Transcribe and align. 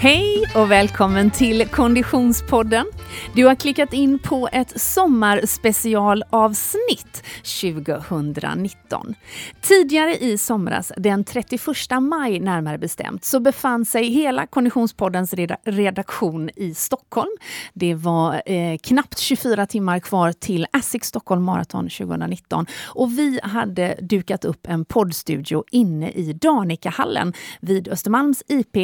Hej 0.00 0.39
och 0.54 0.70
välkommen 0.70 1.30
till 1.30 1.68
Konditionspodden. 1.68 2.86
Du 3.34 3.46
har 3.46 3.54
klickat 3.54 3.92
in 3.92 4.18
på 4.18 4.48
ett 4.52 4.80
sommarspecialavsnitt 4.80 7.24
2019. 7.60 9.14
Tidigare 9.60 10.16
i 10.16 10.38
somras, 10.38 10.92
den 10.96 11.24
31 11.24 11.60
maj 12.00 12.40
närmare 12.40 12.78
bestämt, 12.78 13.24
så 13.24 13.40
befann 13.40 13.84
sig 13.84 14.08
hela 14.08 14.46
Konditionspoddens 14.46 15.34
redaktion 15.64 16.50
i 16.56 16.74
Stockholm. 16.74 17.30
Det 17.72 17.94
var 17.94 18.42
eh, 18.46 18.78
knappt 18.82 19.18
24 19.18 19.66
timmar 19.66 20.00
kvar 20.00 20.32
till 20.32 20.66
ASIC 20.72 21.04
Stockholm 21.04 21.44
Marathon 21.44 21.88
2019 21.88 22.66
och 22.84 23.18
vi 23.18 23.40
hade 23.42 23.98
dukat 24.00 24.44
upp 24.44 24.66
en 24.66 24.84
poddstudio 24.84 25.64
inne 25.70 26.10
i 26.10 26.32
Danikahallen 26.32 27.32
vid 27.60 27.88
Östermalms 27.88 28.42
IP 28.48 28.76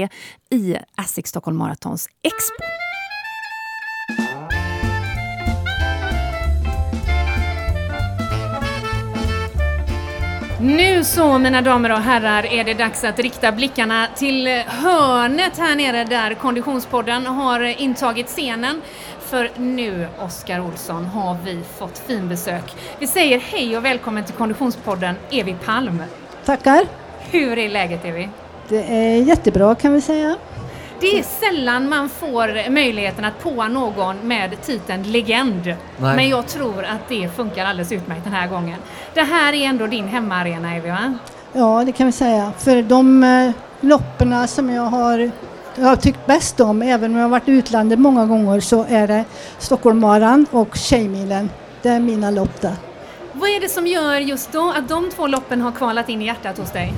i 0.50 0.76
ASIC 0.94 1.26
Stockholm 1.26 1.55
Marathons 1.56 2.08
Expo. 2.22 2.76
Nu 10.60 11.04
så, 11.04 11.38
mina 11.38 11.62
damer 11.62 11.92
och 11.92 11.98
herrar, 11.98 12.46
är 12.46 12.64
det 12.64 12.74
dags 12.74 13.04
att 13.04 13.18
rikta 13.18 13.52
blickarna 13.52 14.06
till 14.16 14.48
hörnet 14.66 15.58
här 15.58 15.76
nere 15.76 16.04
där 16.04 16.34
Konditionspodden 16.34 17.26
har 17.26 17.60
intagit 17.60 18.26
scenen. 18.26 18.82
För 19.20 19.50
nu, 19.56 20.08
Oskar 20.18 20.60
Olsson, 20.60 21.04
har 21.04 21.36
vi 21.44 21.60
fått 21.78 21.98
finbesök. 21.98 22.74
Vi 22.98 23.06
säger 23.06 23.38
hej 23.38 23.76
och 23.76 23.84
välkommen 23.84 24.24
till 24.24 24.34
Konditionspodden, 24.34 25.14
Evi 25.30 25.56
Palm. 25.64 26.02
Tackar. 26.44 26.86
Hur 27.30 27.58
är 27.58 27.68
läget, 27.68 28.04
Evi? 28.04 28.28
Det 28.68 28.82
är 28.82 29.22
jättebra 29.22 29.74
kan 29.74 29.92
vi 29.92 30.00
säga. 30.00 30.36
Det 31.00 31.18
är 31.18 31.22
sällan 31.22 31.88
man 31.88 32.08
får 32.08 32.70
möjligheten 32.70 33.24
att 33.24 33.42
påa 33.42 33.68
någon 33.68 34.16
med 34.16 34.62
titeln 34.62 35.02
legend. 35.02 35.64
Nej. 35.64 35.76
Men 36.16 36.28
jag 36.28 36.46
tror 36.46 36.84
att 36.84 37.08
det 37.08 37.36
funkar 37.36 37.64
alldeles 37.64 37.92
utmärkt 37.92 38.24
den 38.24 38.32
här 38.32 38.48
gången. 38.48 38.78
Det 39.14 39.22
här 39.22 39.52
är 39.52 39.66
ändå 39.66 39.86
din 39.86 40.08
hemmaarena, 40.08 40.76
Evi, 40.76 40.88
va? 40.90 41.18
Ja, 41.52 41.82
det 41.86 41.92
kan 41.92 42.06
vi 42.06 42.12
säga. 42.12 42.52
För 42.58 42.82
de 42.82 43.24
eh, 43.24 43.50
loppen 43.80 44.48
som 44.48 44.70
jag 44.70 44.82
har, 44.82 45.30
jag 45.74 45.86
har 45.86 45.96
tyckt 45.96 46.26
bäst 46.26 46.60
om, 46.60 46.82
även 46.82 47.10
om 47.10 47.16
jag 47.16 47.24
har 47.24 47.30
varit 47.30 47.48
i 47.48 47.52
utlandet 47.52 47.98
många 47.98 48.26
gånger, 48.26 48.60
så 48.60 48.86
är 48.88 49.06
det 49.06 49.24
Stockholm 49.58 50.04
och 50.50 50.76
Tjejmilen. 50.76 51.50
Det 51.82 51.88
är 51.88 52.00
mina 52.00 52.30
lopp 52.30 52.60
där. 52.60 52.74
Vad 53.32 53.50
är 53.50 53.60
det 53.60 53.68
som 53.68 53.86
gör 53.86 54.14
just 54.14 54.52
då 54.52 54.72
att 54.76 54.88
de 54.88 55.10
två 55.10 55.26
loppen 55.26 55.60
har 55.60 55.72
kvalat 55.72 56.08
in 56.08 56.22
i 56.22 56.26
hjärtat 56.26 56.58
hos 56.58 56.72
dig? 56.72 56.94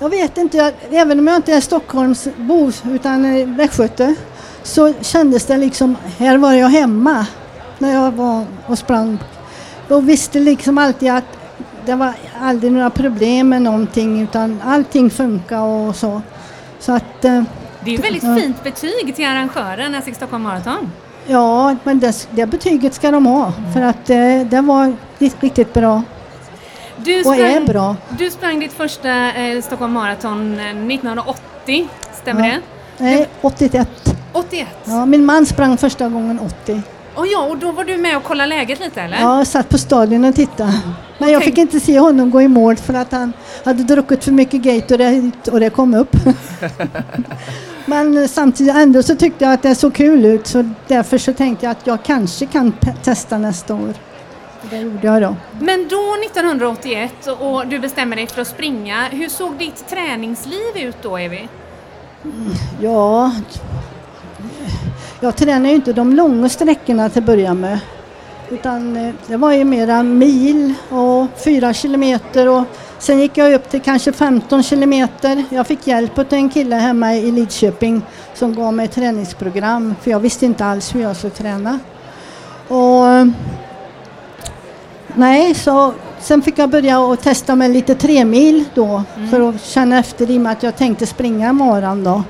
Jag 0.00 0.08
vet 0.08 0.38
inte, 0.38 0.72
även 0.90 1.18
om 1.18 1.26
jag 1.26 1.36
inte 1.36 1.52
är 1.52 1.60
Stockholmsbo 1.60 2.72
utan 2.84 3.56
västgöte 3.56 4.14
så 4.62 4.92
kändes 5.00 5.46
det 5.46 5.56
liksom, 5.56 5.96
här 6.18 6.38
var 6.38 6.52
jag 6.52 6.68
hemma 6.68 7.26
när 7.78 7.92
jag 7.92 8.12
var 8.12 8.44
och 8.66 8.78
sprang. 8.78 9.18
Och 9.88 10.08
visste 10.08 10.40
liksom 10.40 10.78
alltid 10.78 11.10
att 11.10 11.24
det 11.86 11.94
var 11.94 12.14
aldrig 12.40 12.72
några 12.72 12.90
problem 12.90 13.48
med 13.48 13.62
någonting 13.62 14.22
utan 14.22 14.62
allting 14.64 15.10
funkar 15.10 15.60
och 15.60 15.96
så. 15.96 16.22
så 16.78 16.92
att, 16.92 17.24
eh, 17.24 17.42
det 17.84 17.90
är 17.90 17.98
ett 17.98 18.04
väldigt 18.04 18.22
ja. 18.22 18.36
fint 18.36 18.64
betyg 18.64 19.16
till 19.16 19.26
arrangören 19.26 19.94
Essex 19.94 20.16
Stockholm 20.16 20.42
Marathon. 20.42 20.90
Ja, 21.26 21.76
men 21.84 22.00
det, 22.00 22.28
det 22.30 22.46
betyget 22.46 22.94
ska 22.94 23.10
de 23.10 23.26
ha 23.26 23.52
för 23.74 23.82
att 23.82 24.06
det, 24.06 24.46
det 24.50 24.60
var 24.60 24.96
riktigt 25.18 25.74
bra. 25.74 26.02
Du 27.04 27.20
sprang, 27.20 27.40
och 27.40 27.46
är 27.46 27.60
bra. 27.60 27.96
Du 28.18 28.30
sprang 28.30 28.60
ditt 28.60 28.72
första 28.72 29.32
eh, 29.32 29.62
Stockholm 29.62 29.92
Marathon 29.92 30.60
1980, 30.60 31.40
eh, 31.66 31.86
stämmer 32.22 32.48
ja. 32.48 32.54
det? 32.54 32.60
Nej, 33.04 33.28
81. 33.40 33.88
81? 34.32 34.68
Ja, 34.84 35.06
min 35.06 35.24
man 35.24 35.46
sprang 35.46 35.76
första 35.76 36.08
gången 36.08 36.40
80. 36.62 36.82
Och 37.14 37.26
ja, 37.26 37.46
och 37.46 37.58
då 37.58 37.72
var 37.72 37.84
du 37.84 37.96
med 37.96 38.16
och 38.16 38.24
kollade 38.24 38.48
läget 38.48 38.80
lite 38.80 39.02
eller? 39.02 39.20
Ja, 39.20 39.38
jag 39.38 39.46
satt 39.46 39.68
på 39.68 39.78
stadion 39.78 40.24
och 40.24 40.34
tittade. 40.34 40.72
Men 41.18 41.30
jag 41.30 41.44
fick 41.44 41.58
inte 41.58 41.80
se 41.80 41.98
honom 41.98 42.30
gå 42.30 42.42
i 42.42 42.48
mål 42.48 42.76
för 42.76 42.94
att 42.94 43.12
han 43.12 43.32
hade 43.64 43.82
druckit 43.82 44.24
för 44.24 44.32
mycket 44.32 44.62
Gatorade 44.62 45.30
och 45.52 45.60
det 45.60 45.70
kom 45.70 45.94
upp. 45.94 46.16
Men 47.86 48.28
samtidigt 48.28 48.74
ändå 48.74 49.02
så 49.02 49.16
tyckte 49.16 49.44
jag 49.44 49.54
att 49.54 49.62
det 49.62 49.74
såg 49.74 49.94
kul 49.94 50.24
ut 50.24 50.46
så 50.46 50.70
därför 50.86 51.18
så 51.18 51.32
tänkte 51.32 51.66
jag 51.66 51.70
att 51.70 51.86
jag 51.86 52.02
kanske 52.02 52.46
kan 52.46 52.72
testa 53.02 53.38
nästa 53.38 53.74
år. 53.74 53.94
Det 54.70 54.78
gjorde 54.78 55.06
jag 55.06 55.22
då. 55.22 55.36
Men 55.60 55.88
då 55.88 56.16
1981 56.24 57.12
och 57.40 57.66
du 57.66 57.78
bestämmer 57.78 58.16
dig 58.16 58.26
för 58.26 58.42
att 58.42 58.48
springa, 58.48 59.08
hur 59.10 59.28
såg 59.28 59.58
ditt 59.58 59.88
träningsliv 59.88 60.76
ut 60.76 60.96
då 61.02 61.16
Evi? 61.16 61.48
Ja, 62.80 63.32
jag 65.20 65.36
tränade 65.36 65.68
ju 65.68 65.74
inte 65.74 65.92
de 65.92 66.12
långa 66.12 66.48
sträckorna 66.48 67.08
till 67.08 67.18
att 67.18 67.26
börja 67.26 67.54
med. 67.54 67.78
Utan 68.50 68.96
eh, 68.96 69.14
det 69.26 69.36
var 69.36 69.52
ju 69.52 69.64
mera 69.64 70.02
mil 70.02 70.74
och 70.90 71.26
fyra 71.44 71.72
kilometer 71.72 72.48
och 72.48 72.64
sen 72.98 73.20
gick 73.20 73.36
jag 73.36 73.54
upp 73.54 73.70
till 73.70 73.80
kanske 73.80 74.12
15 74.12 74.62
kilometer. 74.62 75.44
Jag 75.50 75.66
fick 75.66 75.86
hjälp 75.86 76.18
av 76.18 76.26
en 76.30 76.50
kille 76.50 76.76
hemma 76.76 77.14
i 77.14 77.30
Lidköping 77.30 78.02
som 78.34 78.54
gav 78.54 78.74
mig 78.74 78.88
träningsprogram 78.88 79.94
för 80.02 80.10
jag 80.10 80.20
visste 80.20 80.46
inte 80.46 80.64
alls 80.64 80.94
hur 80.94 81.00
jag 81.00 81.16
skulle 81.16 81.30
träna. 81.30 81.78
Och 82.68 83.04
Nej, 85.18 85.54
så 85.54 85.92
sen 86.20 86.42
fick 86.42 86.58
jag 86.58 86.70
börja 86.70 87.00
och 87.00 87.20
testa 87.20 87.56
med 87.56 87.70
lite 87.70 87.94
tremil 87.94 88.64
då 88.74 89.02
mm. 89.16 89.28
för 89.30 89.48
att 89.48 89.64
känna 89.64 89.98
efter 89.98 90.30
i 90.30 90.36
och 90.36 90.40
med 90.40 90.52
att 90.52 90.62
jag 90.62 90.76
tänkte 90.76 91.06
springa 91.06 91.50
imorgon 91.50 92.04
då. 92.04 92.22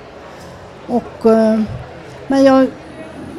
Och, 0.86 1.26
eh, 1.26 1.60
men 2.26 2.44
jag 2.44 2.66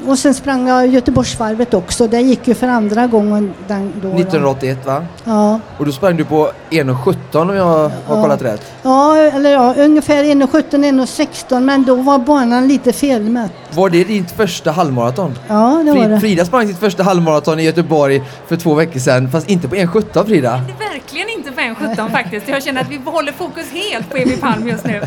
och 0.07 0.19
sen 0.19 0.33
sprang 0.33 0.67
jag 0.67 0.87
Göteborgsvarvet 0.87 1.73
också. 1.73 2.07
Det 2.07 2.21
gick 2.21 2.47
ju 2.47 2.53
för 2.53 2.67
andra 2.67 3.07
gången 3.07 3.53
den 3.67 3.93
då. 4.01 4.07
1981 4.07 4.85
va? 4.85 5.05
Ja. 5.23 5.59
Och 5.77 5.85
då 5.85 5.91
sprang 5.91 6.17
du 6.17 6.25
på 6.25 6.51
1.17 6.69 7.41
om 7.41 7.55
jag 7.55 7.63
har 7.63 7.91
ja. 8.07 8.21
kollat 8.21 8.41
rätt? 8.41 8.71
Ja, 8.83 9.17
eller 9.17 9.51
ja, 9.51 9.73
ungefär 9.77 10.23
1.17, 10.23 10.61
1.16 10.71 11.59
men 11.59 11.83
då 11.83 11.95
var 11.95 12.19
banan 12.19 12.67
lite 12.67 12.93
felmätt. 12.93 13.51
Var 13.73 13.89
det 13.89 14.03
ditt 14.03 14.31
första 14.31 14.71
halvmaraton? 14.71 15.39
Ja, 15.47 15.81
det 15.85 15.91
var 15.91 16.09
det. 16.09 16.19
Frida 16.19 16.45
sprang 16.45 16.67
sitt 16.67 16.79
första 16.79 17.03
halvmaraton 17.03 17.59
i 17.59 17.63
Göteborg 17.63 18.21
för 18.47 18.55
två 18.55 18.73
veckor 18.73 18.99
sedan, 18.99 19.31
fast 19.31 19.49
inte 19.49 19.67
på 19.67 19.75
1.17 19.75 20.25
Frida. 20.25 20.61
Verkligen 20.79 21.29
inte 21.29 21.51
på 21.51 21.61
1.17 21.61 22.11
faktiskt. 22.11 22.47
Jag 22.47 22.63
känner 22.63 22.81
att 22.81 22.89
vi 22.89 22.99
håller 23.05 23.31
fokus 23.31 23.71
helt 23.71 24.09
på 24.09 24.17
Evi 24.17 24.37
Palm 24.37 24.67
just 24.67 24.85
nu. 24.85 25.01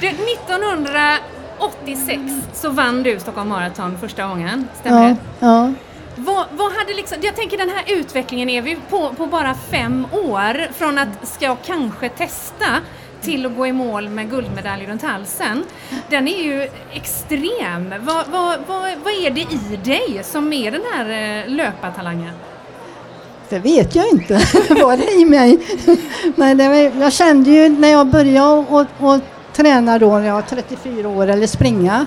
Du, 0.00 0.08
1900 0.08 1.16
86 1.60 2.22
så 2.52 2.70
vann 2.70 3.02
du 3.02 3.18
Stockholm 3.18 3.48
Marathon 3.48 3.98
första 4.00 4.26
gången, 4.26 4.68
stämmer 4.80 5.02
ja, 5.02 5.08
det? 5.08 5.46
Ja. 5.46 5.72
Vad, 6.16 6.46
vad, 6.52 6.72
hade 6.72 6.94
liksom, 6.94 7.18
jag 7.22 7.36
tänker 7.36 7.58
den 7.58 7.68
här 7.68 7.84
utvecklingen 7.86 8.50
är 8.50 8.62
vi 8.62 8.76
på, 8.90 9.12
på 9.16 9.26
bara 9.26 9.54
fem 9.54 10.06
år 10.12 10.72
från 10.72 10.98
att 10.98 11.08
ska 11.22 11.44
jag 11.44 11.56
kanske 11.64 12.08
testa 12.08 12.66
till 13.22 13.46
att 13.46 13.56
gå 13.56 13.66
i 13.66 13.72
mål 13.72 14.08
med 14.08 14.30
guldmedalj 14.30 14.86
runt 14.86 15.02
halsen. 15.02 15.64
Den 16.10 16.28
är 16.28 16.42
ju 16.42 16.68
extrem. 16.92 17.94
Vad, 18.00 18.26
vad, 18.28 18.58
vad, 18.66 18.82
vad 19.04 19.12
är 19.12 19.30
det 19.30 19.40
i 19.40 19.76
dig 19.84 20.20
som 20.24 20.52
är 20.52 20.70
den 20.70 20.82
här 20.92 21.04
eh, 21.10 21.48
löpartalangen? 21.48 22.34
Det 23.48 23.58
vet 23.58 23.94
jag 23.94 24.08
inte 24.08 24.40
vad 24.82 24.98
det 24.98 25.04
är 25.04 25.20
i 25.20 25.24
mig. 25.24 25.58
Men 26.36 26.56
det, 26.56 26.92
jag 27.00 27.12
kände 27.12 27.50
ju 27.50 27.68
när 27.68 27.88
jag 27.88 28.06
började 28.06 28.50
och, 28.50 28.82
och 28.98 29.20
träna 29.60 29.98
då 29.98 30.18
när 30.18 30.26
jag 30.26 30.34
var 30.34 30.42
34 30.42 31.08
år 31.08 31.26
eller 31.26 31.46
springa 31.46 32.06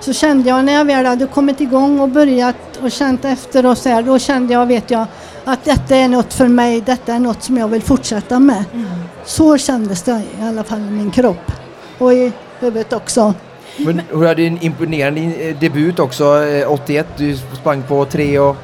så 0.00 0.12
kände 0.12 0.48
jag 0.48 0.64
när 0.64 0.72
jag 0.72 0.84
väl 0.84 1.06
hade 1.06 1.26
kommit 1.26 1.60
igång 1.60 2.00
och 2.00 2.08
börjat 2.08 2.56
och 2.82 2.90
känt 2.90 3.24
efter 3.24 3.66
och 3.66 3.78
så 3.78 3.88
här, 3.88 4.02
då 4.02 4.18
kände 4.18 4.52
jag, 4.52 4.66
vet 4.66 4.90
jag, 4.90 5.06
att 5.44 5.64
detta 5.64 5.96
är 5.96 6.08
något 6.08 6.34
för 6.34 6.48
mig, 6.48 6.80
detta 6.80 7.14
är 7.14 7.18
något 7.18 7.42
som 7.42 7.56
jag 7.56 7.68
vill 7.68 7.82
fortsätta 7.82 8.38
med. 8.38 8.64
Mm. 8.74 8.86
Så 9.24 9.58
kändes 9.58 10.02
det 10.02 10.22
i 10.40 10.42
alla 10.42 10.64
fall 10.64 10.78
i 10.78 10.90
min 10.90 11.10
kropp 11.10 11.52
och 11.98 12.12
i 12.12 12.32
huvudet 12.58 12.92
också. 12.92 13.34
Men 13.76 14.02
du 14.12 14.26
hade 14.26 14.42
en 14.42 14.62
imponerande 14.62 15.20
eh, 15.20 15.58
debut 15.58 15.98
också, 15.98 16.24
81, 16.66 17.06
eh, 17.06 17.16
du 17.16 17.36
sprang 17.36 17.82
på 17.82 18.04
3 18.04 18.38
och 18.38 18.56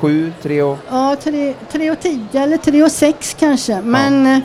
07, 0.00 0.32
3 0.42 0.62
och... 0.62 0.78
Ja, 0.90 1.16
3, 1.22 1.54
3 1.72 1.90
och 1.90 2.00
10 2.00 2.20
eller 2.32 2.56
3 2.56 2.82
och 2.82 2.92
6 2.92 3.36
kanske, 3.38 3.80
men 3.80 4.26
ja. 4.26 4.40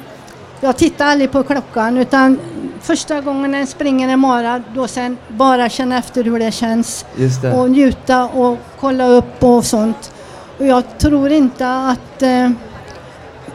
Eh, 0.61 0.65
jag 0.65 0.77
tittar 0.77 1.06
aldrig 1.06 1.31
på 1.31 1.44
klockan 1.44 1.97
utan 1.97 2.39
första 2.81 3.21
gången 3.21 3.56
en 3.56 3.67
springer 3.67 4.09
en 4.09 4.19
mara, 4.19 4.63
då 4.75 4.88
sen 4.88 5.17
bara 5.27 5.69
känna 5.69 5.97
efter 5.97 6.23
hur 6.23 6.39
det 6.39 6.51
känns. 6.51 7.06
Det. 7.41 7.53
Och 7.53 7.71
njuta 7.71 8.25
och 8.25 8.57
kolla 8.79 9.07
upp 9.07 9.44
och 9.44 9.65
sånt. 9.65 10.11
Och 10.57 10.65
jag 10.65 10.97
tror 10.97 11.31
inte 11.31 11.69
att 11.69 12.21
eh, 12.21 12.50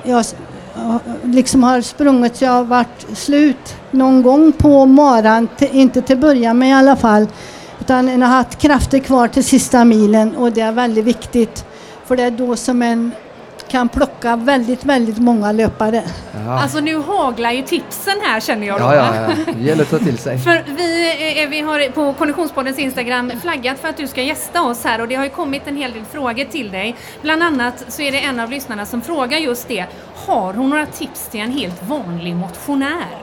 jag 0.02 0.24
liksom 1.22 1.62
har 1.62 1.80
sprungit 1.80 2.36
så 2.36 2.44
jag 2.44 2.52
har 2.52 2.64
varit 2.64 3.06
slut 3.14 3.76
någon 3.90 4.22
gång 4.22 4.52
på 4.52 4.86
maran, 4.86 5.48
inte 5.58 6.02
till 6.02 6.18
början 6.18 6.58
med 6.58 6.68
i 6.68 6.72
alla 6.72 6.96
fall. 6.96 7.26
Utan 7.80 8.08
en 8.08 8.22
har 8.22 8.28
haft 8.28 8.58
krafter 8.58 8.98
kvar 8.98 9.28
till 9.28 9.44
sista 9.44 9.84
milen 9.84 10.36
och 10.36 10.52
det 10.52 10.60
är 10.60 10.72
väldigt 10.72 11.04
viktigt. 11.04 11.64
För 12.06 12.16
det 12.16 12.22
är 12.22 12.30
då 12.30 12.56
som 12.56 12.82
en 12.82 13.12
kan 13.74 13.88
plocka 13.88 14.36
väldigt, 14.36 14.84
väldigt 14.84 15.18
många 15.18 15.52
löpare. 15.52 16.02
Ja. 16.46 16.60
Alltså 16.62 16.80
nu 16.80 16.96
haglar 16.96 17.50
ju 17.52 17.62
tipsen 17.62 18.14
här 18.22 18.40
känner 18.40 18.66
jag. 18.66 18.80
Ja, 18.80 18.94
ja, 18.94 19.14
ja. 19.14 19.52
Det 19.52 19.64
gäller 19.64 19.82
att 19.82 19.90
ta 19.90 19.98
till 19.98 20.18
sig. 20.18 20.38
För 20.38 20.64
vi, 20.76 21.42
eh, 21.42 21.48
vi 21.48 21.60
har 21.60 21.90
på 21.90 22.12
Konditionspoddens 22.12 22.78
Instagram 22.78 23.32
flaggat 23.42 23.78
för 23.78 23.88
att 23.88 23.96
du 23.96 24.06
ska 24.06 24.22
gästa 24.22 24.62
oss 24.62 24.84
här 24.84 25.00
och 25.00 25.08
det 25.08 25.14
har 25.14 25.24
ju 25.24 25.30
kommit 25.30 25.62
en 25.66 25.76
hel 25.76 25.92
del 25.92 26.04
frågor 26.04 26.44
till 26.44 26.70
dig. 26.70 26.96
Bland 27.22 27.42
annat 27.42 27.84
så 27.88 28.02
är 28.02 28.12
det 28.12 28.18
en 28.18 28.40
av 28.40 28.50
lyssnarna 28.50 28.86
som 28.86 29.02
frågar 29.02 29.38
just 29.38 29.68
det. 29.68 29.86
Har 30.26 30.54
hon 30.54 30.70
några 30.70 30.86
tips 30.86 31.28
till 31.28 31.40
en 31.40 31.52
helt 31.52 31.82
vanlig 31.82 32.36
motionär? 32.36 33.18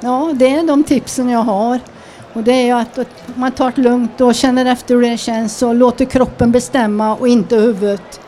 Ja, 0.00 0.32
det 0.34 0.54
är 0.54 0.66
de 0.66 0.84
tipsen 0.84 1.28
jag 1.28 1.42
har. 1.42 1.80
Och 2.32 2.42
det 2.42 2.52
är 2.52 2.64
ju 2.64 2.72
att 2.72 2.98
man 3.34 3.52
tar 3.52 3.72
det 3.76 3.82
lugnt 3.82 4.20
och 4.20 4.34
känner 4.34 4.66
efter 4.66 4.94
hur 4.94 5.02
det 5.02 5.18
känns 5.18 5.62
och 5.62 5.74
låter 5.74 6.04
kroppen 6.04 6.52
bestämma 6.52 7.14
och 7.14 7.28
inte 7.28 7.56
huvudet. 7.56 8.20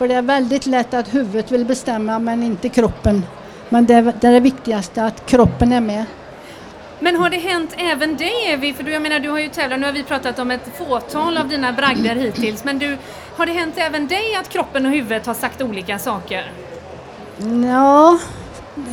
För 0.00 0.08
det 0.08 0.14
är 0.14 0.22
väldigt 0.22 0.66
lätt 0.66 0.94
att 0.94 1.14
huvudet 1.14 1.52
vill 1.52 1.64
bestämma 1.64 2.18
men 2.18 2.42
inte 2.42 2.68
kroppen. 2.68 3.22
Men 3.68 3.86
det 3.86 3.94
är 3.94 4.02
det, 4.20 4.26
är 4.28 4.32
det 4.32 4.40
viktigaste, 4.40 5.04
att 5.04 5.26
kroppen 5.26 5.72
är 5.72 5.80
med. 5.80 6.04
Men 7.00 7.16
har 7.16 7.30
det 7.30 7.36
hänt 7.36 7.74
även 7.76 8.16
dig 8.16 8.32
Evi? 8.46 8.72
För 8.72 8.84
du, 8.84 8.92
jag 8.92 9.02
menar, 9.02 9.20
du 9.20 9.30
har 9.30 9.38
ju 9.38 9.48
tävlat, 9.48 9.80
nu 9.80 9.86
har 9.86 9.92
vi 9.92 10.02
pratat 10.02 10.38
om 10.38 10.50
ett 10.50 10.78
fåtal 10.78 11.36
av 11.36 11.48
dina 11.48 11.72
bragder 11.72 12.14
hittills, 12.14 12.64
men 12.64 12.78
du, 12.78 12.96
har 13.36 13.46
det 13.46 13.52
hänt 13.52 13.74
även 13.76 14.06
dig 14.06 14.36
att 14.40 14.48
kroppen 14.48 14.86
och 14.86 14.92
huvudet 14.92 15.26
har 15.26 15.34
sagt 15.34 15.62
olika 15.62 15.98
saker? 15.98 16.52
Ja, 17.66 18.18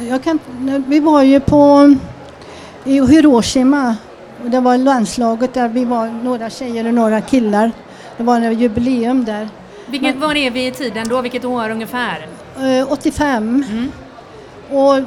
jag 0.09 0.23
kan, 0.23 0.39
vi 0.87 0.99
var 0.99 1.21
ju 1.21 1.39
på 1.39 1.95
i 2.83 3.01
Hiroshima 3.01 3.95
och 4.43 4.49
det 4.49 4.59
var 4.59 4.77
landslaget 4.77 5.53
där 5.53 5.69
vi 5.69 5.85
var 5.85 6.07
några 6.07 6.49
tjejer 6.49 6.87
och 6.87 6.93
några 6.93 7.21
killar. 7.21 7.71
Det 8.17 8.23
var 8.23 8.35
en 8.35 8.59
jubileum 8.59 9.25
där. 9.25 9.49
Vilket, 9.87 10.15
var 10.15 10.35
är 10.35 10.51
vi 10.51 10.67
i 10.67 10.71
tiden 10.71 11.07
då? 11.07 11.21
Vilket 11.21 11.45
år 11.45 11.69
ungefär? 11.69 12.27
Eh, 12.59 12.91
85. 12.91 13.63
Mm. 13.69 13.91
Och 14.69 15.03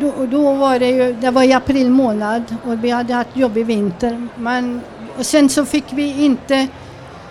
då, 0.00 0.26
då 0.26 0.54
var 0.54 0.78
det 0.78 0.90
ju, 0.90 1.12
det 1.12 1.30
var 1.30 1.42
i 1.42 1.52
april 1.52 1.90
månad 1.90 2.54
och 2.64 2.84
vi 2.84 2.90
hade 2.90 3.14
haft 3.14 3.36
jobbig 3.36 3.66
vinter. 3.66 4.28
Men, 4.36 4.80
och 5.18 5.26
sen 5.26 5.48
så 5.48 5.64
fick 5.64 5.84
vi 5.90 6.24
inte, 6.24 6.66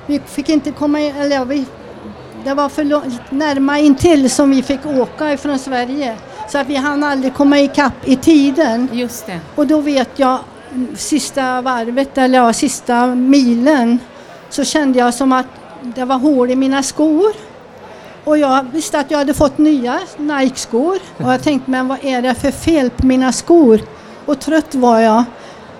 vi 0.06 0.20
fick 0.20 0.50
inte 0.50 0.72
komma 0.72 1.00
eller 1.00 1.46
vi, 1.46 1.66
det 2.44 2.54
var 2.54 2.70
för 2.70 2.84
långt, 2.84 3.22
närma 3.30 3.80
intill 3.80 4.30
som 4.30 4.50
vi 4.50 4.64
fick 4.64 4.86
åka 4.86 5.34
ifrån 5.34 5.60
Sverige. 5.60 6.16
Så 6.50 6.58
att 6.58 6.68
vi 6.68 6.76
hann 6.76 7.04
aldrig 7.04 7.34
komma 7.34 7.60
ikapp 7.60 7.94
i 8.08 8.16
tiden. 8.16 8.90
Just 8.94 9.26
det. 9.26 9.40
Och 9.56 9.68
då 9.68 9.82
vet 9.82 10.10
jag 10.16 10.40
sista 10.96 11.62
varvet, 11.62 12.18
eller 12.18 12.38
ja, 12.38 12.54
sista 12.54 13.08
milen, 13.08 14.00
så 14.50 14.64
kände 14.64 15.00
jag 15.00 15.14
som 15.14 15.32
att 15.32 15.46
det 15.82 16.06
var 16.06 16.18
hål 16.18 16.52
i 16.52 16.56
mina 16.56 16.84
skor. 16.84 17.32
Och 18.24 18.38
jag 18.38 18.64
visste 18.72 19.00
att 19.00 19.12
jag 19.12 19.18
hade 19.18 19.34
fått 19.34 19.58
nya 19.58 20.00
Nike-skor 20.18 20.98
och 21.18 21.34
jag 21.34 21.44
tänkte, 21.44 21.72
men 21.72 21.88
vad 21.88 21.98
är 22.06 22.22
det 22.22 22.36
för 22.36 22.52
fel 22.52 22.90
på 22.90 23.06
mina 23.06 23.32
skor? 23.32 23.80
Och 24.26 24.40
trött 24.40 24.76
var 24.76 25.00
jag. 25.00 25.24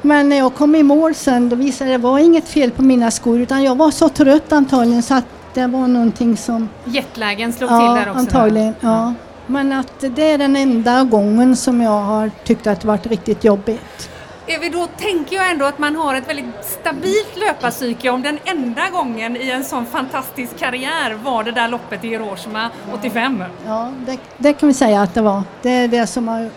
Men 0.02 0.30
när 0.30 0.38
jag 0.38 0.56
kom 0.56 0.76
i 0.76 0.84
mål 0.84 1.16
sen, 1.16 1.50
då 1.50 1.56
visade 1.56 1.90
det 1.90 1.96
att 1.96 2.02
det 2.02 2.08
var 2.08 2.20
inget 2.20 2.48
fel 2.48 2.72
på 2.72 2.84
mina 2.84 3.12
skor, 3.12 3.40
utan 3.40 3.64
jag 3.64 3.76
var 3.76 3.92
så 3.92 4.10
trött 4.10 4.52
antagligen 4.52 5.04
så 5.04 5.14
att 5.14 5.26
det 5.54 5.68
var 5.68 5.88
någonting 5.88 6.38
som... 6.38 6.70
Jetlagen 6.86 7.54
slog 7.54 7.72
Ja, 7.72 7.78
till 7.80 8.04
där 8.04 8.10
också. 8.10 8.20
antagligen. 8.20 8.74
Ja. 8.80 9.14
Men 9.46 9.72
att 9.74 9.94
det 10.16 10.32
är 10.32 10.38
den 10.38 10.56
enda 10.56 11.04
gången 11.04 11.56
som 11.56 11.82
jag 11.82 12.02
har 12.02 12.32
tyckt 12.44 12.68
att 12.68 12.82
det 12.82 12.88
varit 12.88 13.08
riktigt 13.08 13.44
jobbigt. 13.44 14.10
Evi, 14.50 14.70
då 14.70 14.88
tänker 14.98 15.36
jag 15.36 15.52
ändå 15.52 15.66
att 15.66 15.80
man 15.80 15.96
har 15.96 16.16
ett 16.16 16.30
väldigt 16.30 16.46
stabilt 16.62 17.38
löparpsyke 17.38 18.10
om 18.10 18.22
den 18.24 18.40
enda 18.46 18.90
gången 18.90 19.38
i 19.38 19.50
en 19.50 19.64
sån 19.64 19.86
fantastisk 19.86 20.58
karriär 20.60 21.18
var 21.24 21.44
det 21.44 21.52
där 21.52 21.68
loppet 21.68 22.04
i 22.04 22.08
Hiroshima 22.08 22.70
85. 22.94 23.44
Ja, 23.66 23.92
det, 24.06 24.18
det 24.38 24.54
kan 24.54 24.68
vi 24.68 24.74
säga 24.74 25.02
att 25.02 25.14
det 25.14 25.22
var. 25.22 25.44
Det 25.62 25.70
är 25.70 25.88
det 25.88 26.08
som 26.08 26.28
jag, 26.28 26.50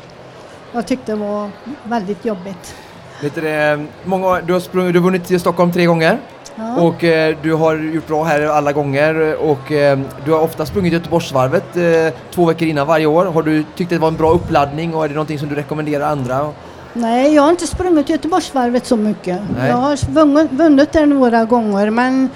jag 0.73 0.87
tyckte 0.87 1.15
var 1.15 1.51
väldigt 1.85 2.25
jobbigt. 2.25 2.75
Vet 3.23 3.35
du, 3.35 3.41
det, 3.41 3.87
många, 4.05 4.41
du, 4.41 4.53
har 4.53 4.61
sprungit, 4.61 4.93
du 4.93 4.99
har 4.99 5.05
vunnit 5.05 5.31
i 5.31 5.39
Stockholm 5.39 5.73
tre 5.73 5.87
gånger 5.87 6.19
Ja. 6.55 6.81
och 6.81 7.05
eh, 7.05 7.37
du 7.43 7.55
har 7.55 7.77
gjort 7.77 8.07
bra 8.07 8.25
här 8.25 8.43
alla 8.47 8.73
gånger 8.73 9.37
och 9.37 9.73
eh, 9.73 9.99
du 10.25 10.33
har 10.33 10.41
ofta 10.41 10.67
sprungit 10.67 10.93
Göteborgsvarvet 10.93 11.77
eh, 11.77 12.15
två 12.35 12.47
veckor 12.47 12.69
innan 12.69 12.87
varje 12.87 13.07
år. 13.07 13.25
Har 13.25 13.43
du 13.43 13.63
tyckt 13.63 13.81
att 13.93 13.97
det 13.97 13.99
var 13.99 14.09
en 14.09 14.17
bra 14.17 14.31
uppladdning 14.31 14.95
och 14.95 15.05
är 15.05 15.09
det 15.09 15.15
någonting 15.15 15.39
som 15.39 15.49
du 15.49 15.55
rekommenderar 15.55 16.07
andra? 16.11 16.53
Nej, 16.93 17.35
jag 17.35 17.43
har 17.43 17.51
inte 17.51 17.67
sprungit 17.67 18.09
Göteborgsvarvet 18.09 18.87
så 18.87 18.97
mycket. 18.97 19.41
Nej. 19.57 19.69
Jag 19.69 19.77
har 19.77 20.11
vunnit, 20.57 20.93
det 20.93 21.07
några 21.07 21.45
gånger 21.45 21.91
men 21.91 22.31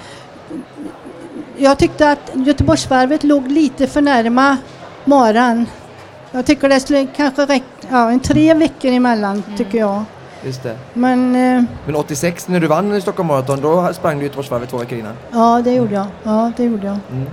jag 1.57 1.77
tyckte 1.77 2.11
att 2.11 2.31
Göteborgsvarvet 2.33 3.23
låg 3.23 3.51
lite 3.51 3.87
för 3.87 4.01
närma 4.01 4.57
maran. 5.05 5.65
Jag 6.31 6.45
tycker 6.45 6.69
det 6.69 6.79
skulle 6.79 7.07
kanske 7.15 7.45
räcka 7.45 7.65
ja, 7.89 8.11
en 8.11 8.19
tre 8.19 8.53
veckor 8.53 8.91
emellan 8.91 9.43
tycker 9.57 9.77
jag. 9.77 10.03
Just 10.45 10.63
det. 10.63 10.77
Men 10.93 11.35
eh, 11.35 11.63
Men 11.85 11.95
86 11.95 12.47
när 12.47 12.59
du 12.59 12.67
vann 12.67 12.93
i 12.93 13.01
Stockholm 13.01 13.27
Marathon 13.27 13.61
då 13.61 13.93
sprang 13.93 14.17
du 14.17 14.23
Göteborgsvarvet 14.23 14.69
två 14.69 14.77
veckor 14.77 14.97
innan. 14.97 15.13
ja, 15.31 15.61
det 15.63 15.73
gjorde 15.73 15.93
jag. 15.95 16.07
Ja, 16.23 16.51
det 16.57 16.63
gjorde 16.63 16.87
jag. 16.87 16.97
Mm. 17.11 17.27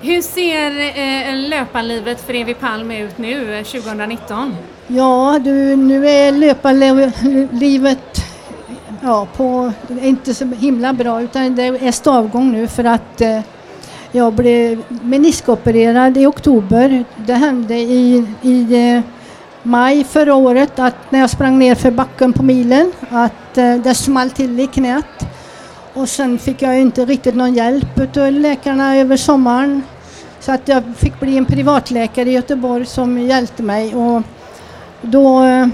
Hur 0.00 0.22
ser 0.22 0.70
eh, 0.98 1.36
löparlivet 1.48 2.20
för 2.20 2.34
Evi 2.34 2.54
Palm 2.54 2.90
ut 2.90 3.18
nu 3.18 3.58
eh, 3.58 3.64
2019? 3.64 4.56
Ja, 4.86 5.40
du, 5.44 5.76
nu 5.76 6.08
är 6.08 6.32
löparlivet 6.32 8.24
ja, 9.02 9.26
på, 9.36 9.72
inte 10.02 10.34
så 10.34 10.44
himla 10.44 10.92
bra 10.92 11.22
utan 11.22 11.54
det 11.54 11.62
är 11.62 11.92
stavgång 11.92 12.52
nu 12.52 12.66
för 12.66 12.84
att 12.84 13.20
eh, 13.20 13.40
jag 14.12 14.32
blev 14.32 14.82
meniskopererad 14.88 16.16
i 16.16 16.26
oktober. 16.26 17.04
Det 17.16 17.34
hände 17.34 17.74
i, 17.74 18.26
i 18.42 18.90
eh, 18.94 19.02
maj 19.62 20.04
förra 20.04 20.34
året 20.34 20.78
att 20.78 21.10
när 21.10 21.20
jag 21.20 21.30
sprang 21.30 21.58
ner 21.58 21.74
för 21.74 21.90
backen 21.90 22.32
på 22.32 22.42
milen 22.42 22.92
att 23.10 23.58
eh, 23.58 23.74
det 23.76 23.94
small 23.94 24.30
till 24.30 24.60
i 24.60 24.66
knät. 24.66 25.26
Och 25.94 26.08
sen 26.08 26.38
fick 26.38 26.62
jag 26.62 26.80
inte 26.80 27.04
riktigt 27.04 27.34
någon 27.34 27.54
hjälp 27.54 28.16
av 28.16 28.32
läkarna 28.32 28.96
över 28.96 29.16
sommaren. 29.16 29.82
Så 30.40 30.52
att 30.52 30.68
jag 30.68 30.82
fick 30.96 31.20
bli 31.20 31.36
en 31.38 31.46
privatläkare 31.46 32.30
i 32.30 32.32
Göteborg 32.32 32.86
som 32.86 33.18
hjälpte 33.18 33.62
mig. 33.62 33.94
Och 33.94 34.22
då 35.04 35.44
eh, 35.44 35.66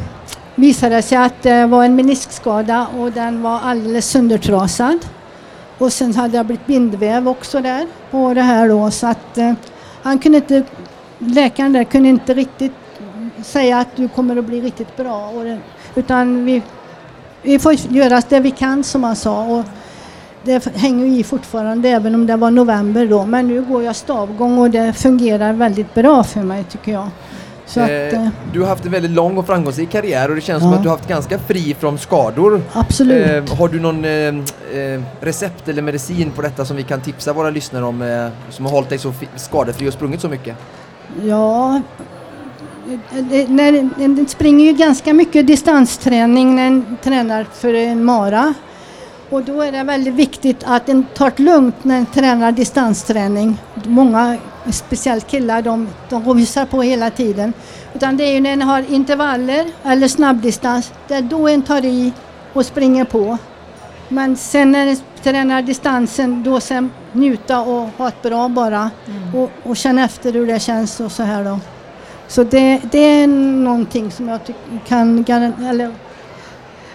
visade 0.54 0.96
det 0.96 1.02
sig 1.02 1.18
att 1.18 1.42
det 1.42 1.66
var 1.66 1.84
en 1.84 1.96
meniskskada 1.96 2.86
och 2.98 3.12
den 3.12 3.42
var 3.42 3.60
alldeles 3.60 4.10
söndertrasad. 4.10 4.98
Och 5.78 5.92
sen 5.92 6.14
hade 6.14 6.36
jag 6.36 6.46
blivit 6.46 6.66
bindväv 6.66 7.28
också 7.28 7.60
där 7.60 7.86
på 8.10 8.34
det 8.34 8.42
här 8.42 8.68
då 8.68 8.90
så 8.90 9.06
att 9.06 9.38
eh, 9.38 9.52
han 10.02 10.18
kunde 10.18 10.38
inte, 10.38 10.62
läkaren 11.18 11.72
där 11.72 11.84
kunde 11.84 12.08
inte 12.08 12.34
riktigt 12.34 12.72
säga 13.42 13.78
att 13.78 13.96
du 13.96 14.08
kommer 14.08 14.36
att 14.36 14.44
bli 14.44 14.60
riktigt 14.60 14.96
bra. 14.96 15.28
Och 15.28 15.44
det, 15.44 15.58
utan 15.94 16.44
vi, 16.44 16.62
vi 17.42 17.58
får 17.58 17.72
göra 17.72 18.22
det 18.28 18.40
vi 18.40 18.50
kan 18.50 18.84
som 18.84 19.04
han 19.04 19.16
sa. 19.16 19.44
Och 19.44 19.64
det 20.42 20.76
hänger 20.76 21.06
i 21.06 21.24
fortfarande 21.24 21.88
även 21.88 22.14
om 22.14 22.26
det 22.26 22.36
var 22.36 22.50
november 22.50 23.06
då. 23.06 23.26
Men 23.26 23.48
nu 23.48 23.62
går 23.62 23.82
jag 23.82 23.96
stavgång 23.96 24.58
och 24.58 24.70
det 24.70 24.92
fungerar 24.92 25.52
väldigt 25.52 25.94
bra 25.94 26.24
för 26.24 26.40
mig 26.40 26.64
tycker 26.64 26.92
jag. 26.92 27.08
Att, 27.76 27.90
Eh, 27.90 28.22
eh, 28.24 28.28
du 28.52 28.60
har 28.60 28.66
haft 28.68 28.84
en 28.84 28.92
väldigt 28.92 29.10
lång 29.10 29.38
och 29.38 29.46
framgångsrik 29.46 29.90
karriär 29.90 30.28
och 30.28 30.34
det 30.34 30.40
känns 30.40 30.62
som 30.62 30.70
Ja. 30.72 30.76
att 30.76 30.82
du 30.82 30.88
har 30.88 30.96
haft 30.96 31.08
ganska 31.08 31.38
fri 31.38 31.76
från 31.80 31.98
skador. 31.98 32.62
absolut. 32.72 33.50
Eh, 33.50 33.56
har 33.58 33.68
du 33.68 33.80
någon 33.80 34.04
eh, 34.04 34.10
eh, 34.80 35.00
recept 35.20 35.68
eller 35.68 35.82
medicin 35.82 36.30
på 36.30 36.42
detta 36.42 36.64
som 36.64 36.76
vi 36.76 36.82
kan 36.82 37.00
tipsa 37.00 37.32
våra 37.32 37.50
lyssnare 37.50 37.84
om 37.84 38.02
eh, 38.02 38.26
som 38.50 38.64
har 38.64 38.72
hållit 38.72 38.88
dig 38.88 38.98
så 38.98 39.12
skadefri 39.36 39.88
och 39.88 39.92
sprungit 39.92 40.20
så 40.20 40.28
mycket? 40.28 40.56
Ja, 41.22 41.80
den 43.96 44.26
springer 44.28 44.64
ju 44.66 44.72
ganska 44.72 45.14
mycket 45.14 45.46
distansträning 45.46 46.56
när 46.56 46.66
en 46.66 46.96
tränar 47.02 47.46
för 47.54 47.74
en 47.74 48.04
mara. 48.04 48.54
Och 49.30 49.42
då 49.42 49.62
är 49.62 49.72
det 49.72 49.82
väldigt 49.82 50.14
viktigt 50.14 50.64
att 50.66 50.88
en 50.88 51.06
tar 51.14 51.32
det 51.36 51.42
lugnt 51.42 51.84
när 51.84 51.98
en 51.98 52.06
tränar 52.06 52.52
distansträning. 52.52 53.58
Många, 53.86 54.36
speciellt 54.70 55.26
killar, 55.26 55.62
de, 55.62 55.88
de 56.08 56.24
rusar 56.24 56.66
på 56.66 56.82
hela 56.82 57.10
tiden. 57.10 57.52
Utan 57.94 58.16
det 58.16 58.24
är 58.24 58.32
ju 58.32 58.40
när 58.40 58.52
en 58.52 58.62
har 58.62 58.84
intervaller 58.92 59.66
eller 59.84 60.08
snabbdistans, 60.08 60.92
det 61.08 61.14
är 61.14 61.22
då 61.22 61.48
en 61.48 61.62
tar 61.62 61.84
i 61.84 62.12
och 62.52 62.66
springer 62.66 63.04
på. 63.04 63.38
Men 64.08 64.36
sen 64.36 64.72
när 64.72 64.86
en 64.86 64.96
tränar 65.22 65.62
distansen, 65.62 66.42
då 66.42 66.60
sen 66.60 66.90
njuta 67.12 67.60
och 67.60 67.88
ha 67.98 68.08
ett 68.08 68.22
bra 68.22 68.48
bara. 68.48 68.90
Och, 69.34 69.70
och 69.70 69.76
känna 69.76 70.04
efter 70.04 70.32
hur 70.32 70.46
det 70.46 70.60
känns 70.60 71.00
och 71.00 71.12
så 71.12 71.22
här 71.22 71.44
då. 71.44 71.60
Så 72.28 72.44
det, 72.44 72.80
det 72.90 72.98
är 72.98 73.26
någonting 73.26 74.10
som 74.10 74.28
jag 74.28 74.44
tycker 74.44 74.80
kan 74.86 75.24
garan- 75.24 75.68
eller, 75.70 75.94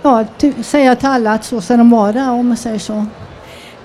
ja, 0.05 0.25
säga 0.63 0.95
till 0.95 1.07
alla 1.07 1.31
att 1.33 1.45
så 1.45 1.61
ska 1.61 1.77
de 1.77 1.89
vara 1.89 2.31
om 2.31 2.47
man 2.47 2.57
säger 2.57 2.79
så. 2.79 3.05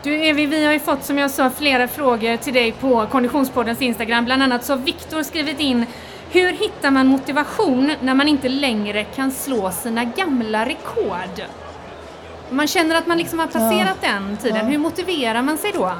Du 0.02 0.14
Evi, 0.14 0.46
vi 0.46 0.64
har 0.64 0.72
ju 0.72 0.80
fått 0.80 1.04
som 1.04 1.18
jag 1.18 1.30
sa 1.30 1.50
flera 1.50 1.88
frågor 1.88 2.36
till 2.36 2.54
dig 2.54 2.72
på 2.72 3.06
Konditionspoddens 3.06 3.82
Instagram. 3.82 4.24
Bland 4.24 4.42
annat 4.42 4.64
så 4.64 4.72
har 4.72 4.78
Viktor 4.78 5.22
skrivit 5.22 5.60
in 5.60 5.86
Hur 6.30 6.52
hittar 6.52 6.90
man 6.90 7.06
motivation 7.06 7.92
när 8.00 8.14
man 8.14 8.28
inte 8.28 8.48
längre 8.48 9.04
kan 9.04 9.30
slå 9.30 9.70
sina 9.70 10.04
gamla 10.04 10.66
rekord? 10.66 11.42
Man 12.50 12.66
känner 12.66 12.96
att 12.96 13.06
man 13.06 13.18
liksom 13.18 13.38
har 13.38 13.46
passerat 13.46 13.96
den 14.00 14.36
tiden. 14.36 14.56
Ja. 14.56 14.64
Hur 14.64 14.78
motiverar 14.78 15.42
man 15.42 15.58
sig 15.58 15.72
då? 15.74 15.92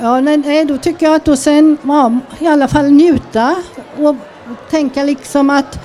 Ja, 0.00 0.20
nej, 0.20 0.64
då 0.64 0.78
tycker 0.78 1.06
jag 1.06 1.14
att 1.14 1.24
då 1.24 1.36
sen, 1.36 1.78
ja, 1.82 2.12
i 2.38 2.46
alla 2.46 2.68
fall 2.68 2.90
njuta 2.90 3.56
och 3.96 4.16
tänka 4.70 5.04
liksom 5.04 5.50
att 5.50 5.78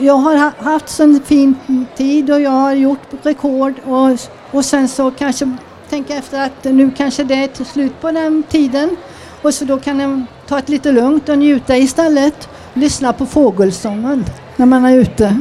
jag 0.00 0.14
har 0.14 0.52
haft 0.64 1.00
en 1.00 1.20
fin 1.24 1.56
tid 1.96 2.30
och 2.30 2.40
jag 2.40 2.50
har 2.50 2.72
gjort 2.72 3.08
rekord 3.22 3.74
och, 3.84 4.10
och 4.50 4.64
sen 4.64 4.88
så 4.88 5.10
kanske 5.10 5.56
tänka 5.88 6.14
efter 6.14 6.44
att 6.44 6.64
nu 6.64 6.90
kanske 6.96 7.24
det 7.24 7.34
är 7.34 7.48
till 7.48 7.66
slut 7.66 8.00
på 8.00 8.10
den 8.10 8.42
tiden 8.42 8.96
och 9.42 9.54
så 9.54 9.64
då 9.64 9.78
kan 9.78 10.00
jag 10.00 10.22
ta 10.48 10.58
ett 10.58 10.68
lite 10.68 10.92
lugnt 10.92 11.28
och 11.28 11.38
njuta 11.38 11.76
istället. 11.76 12.48
Lyssna 12.74 13.12
på 13.12 13.26
fågelsången 13.26 14.24
när 14.56 14.66
man 14.66 14.84
är 14.84 14.96
ute. 14.96 15.40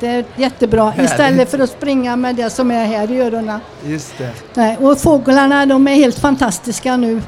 Det 0.00 0.06
är 0.06 0.24
jättebra 0.36 0.92
istället 1.02 1.50
för 1.50 1.58
att 1.58 1.70
springa 1.70 2.16
med 2.16 2.36
det 2.36 2.50
som 2.50 2.70
är 2.70 2.84
här 2.84 3.12
i 3.12 3.20
öronen. 3.20 3.60
Just 3.84 4.18
det. 4.18 4.32
Nej, 4.54 4.76
och 4.76 4.98
fåglarna 4.98 5.66
de 5.66 5.88
är 5.88 5.94
helt 5.94 6.18
fantastiska 6.18 6.96
nu. 6.96 7.22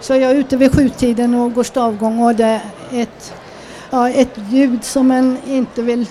Så 0.00 0.14
jag 0.14 0.30
är 0.30 0.34
ute 0.34 0.56
vid 0.56 0.74
sjutiden 0.74 1.34
och 1.34 1.52
går 1.54 1.64
stavgång 1.64 2.18
och 2.18 2.34
det 2.34 2.44
är 2.44 2.60
ett, 2.92 3.32
ja, 3.90 4.10
ett 4.10 4.38
ljud 4.50 4.84
som 4.84 5.10
en 5.10 5.38
inte 5.46 5.82
vill 5.82 6.06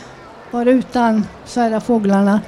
vara 0.51 0.69
utan, 0.69 1.27
så 1.45 1.61
är 1.61 1.69
det 1.69 1.81
fåglarna. 1.81 2.41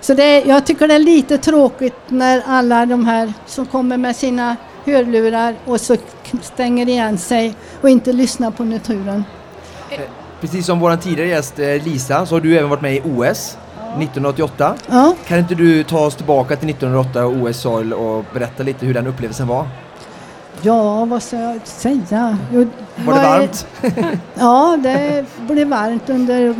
Så 0.00 0.14
det 0.14 0.40
jag 0.40 0.66
tycker 0.66 0.88
det 0.88 0.94
är 0.94 0.98
lite 0.98 1.38
tråkigt 1.38 1.96
när 2.08 2.42
alla 2.46 2.86
de 2.86 3.06
här 3.06 3.32
som 3.46 3.66
kommer 3.66 3.96
med 3.96 4.16
sina 4.16 4.56
hörlurar 4.84 5.54
och 5.64 5.80
så 5.80 5.96
stänger 6.42 6.88
igen 6.88 7.18
sig 7.18 7.54
och 7.80 7.90
inte 7.90 8.12
lyssnar 8.12 8.50
på 8.50 8.64
naturen. 8.64 9.24
Precis 10.40 10.66
som 10.66 10.80
vår 10.80 10.96
tidigare 10.96 11.28
gäst 11.28 11.58
eh, 11.58 11.66
Lisa 11.66 12.26
så 12.26 12.34
har 12.34 12.40
du 12.40 12.56
även 12.58 12.70
varit 12.70 12.82
med 12.82 12.94
i 12.94 13.00
OS 13.00 13.56
1988. 13.98 14.74
Ja, 14.90 15.14
Kan 15.26 15.38
inte 15.38 15.54
du 15.54 15.84
ta 15.84 16.06
oss 16.06 16.16
tillbaka 16.16 16.56
till 16.56 16.70
1908 16.70 17.26
och 17.26 17.32
OS 17.32 17.56
Soil 17.60 17.92
och 17.92 18.24
berätta 18.34 18.62
lite 18.62 18.86
hur 18.86 18.94
den 18.94 19.06
upplevelsen 19.06 19.46
var? 19.46 19.66
Ja 20.62 21.04
vad 21.04 21.22
ska 21.22 21.36
jag 21.36 21.60
säga? 21.64 22.38
Jo, 22.52 22.66
Var 23.06 23.14
det 23.14 23.20
varmt? 23.20 23.66
Ja, 24.34 24.78
det 24.82 25.24
blev 25.38 25.68
varmt 25.68 26.10
under, 26.10 26.54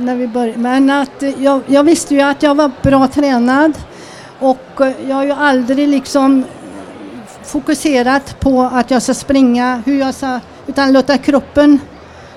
när 0.00 0.16
vi 0.16 0.28
började. 0.28 0.58
Men 0.58 0.90
att 0.90 1.22
eh, 1.22 1.42
jag, 1.42 1.60
jag 1.66 1.84
visste 1.84 2.14
ju 2.14 2.20
att 2.20 2.42
jag 2.42 2.54
var 2.54 2.70
bra 2.82 3.06
tränad 3.06 3.78
och 4.38 4.80
eh, 4.80 4.92
jag 5.08 5.16
har 5.16 5.24
ju 5.24 5.32
aldrig 5.32 5.88
liksom 5.88 6.44
fokuserat 7.44 8.40
på 8.40 8.62
att 8.62 8.90
jag 8.90 9.02
ska 9.02 9.14
springa, 9.14 9.82
hur 9.86 9.98
jag 9.98 10.14
ska, 10.14 10.40
utan 10.66 10.92
låta 10.92 11.18
kroppen 11.18 11.78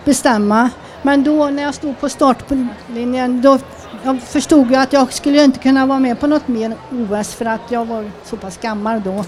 bestämma. 0.05 0.69
Men 1.01 1.23
då 1.23 1.49
när 1.49 1.63
jag 1.63 1.73
stod 1.75 1.99
på 1.99 2.09
startlinjen 2.09 3.41
då 3.41 3.59
jag 4.03 4.21
förstod 4.21 4.71
jag 4.71 4.81
att 4.81 4.93
jag 4.93 5.13
skulle 5.13 5.43
inte 5.43 5.59
kunna 5.59 5.85
vara 5.85 5.99
med 5.99 6.19
på 6.19 6.27
något 6.27 6.47
mer 6.47 6.75
OS 6.91 7.33
för 7.33 7.45
att 7.45 7.61
jag 7.69 7.85
var 7.85 8.11
så 8.23 8.37
pass 8.37 8.57
gammal 8.57 9.01
då. 9.03 9.25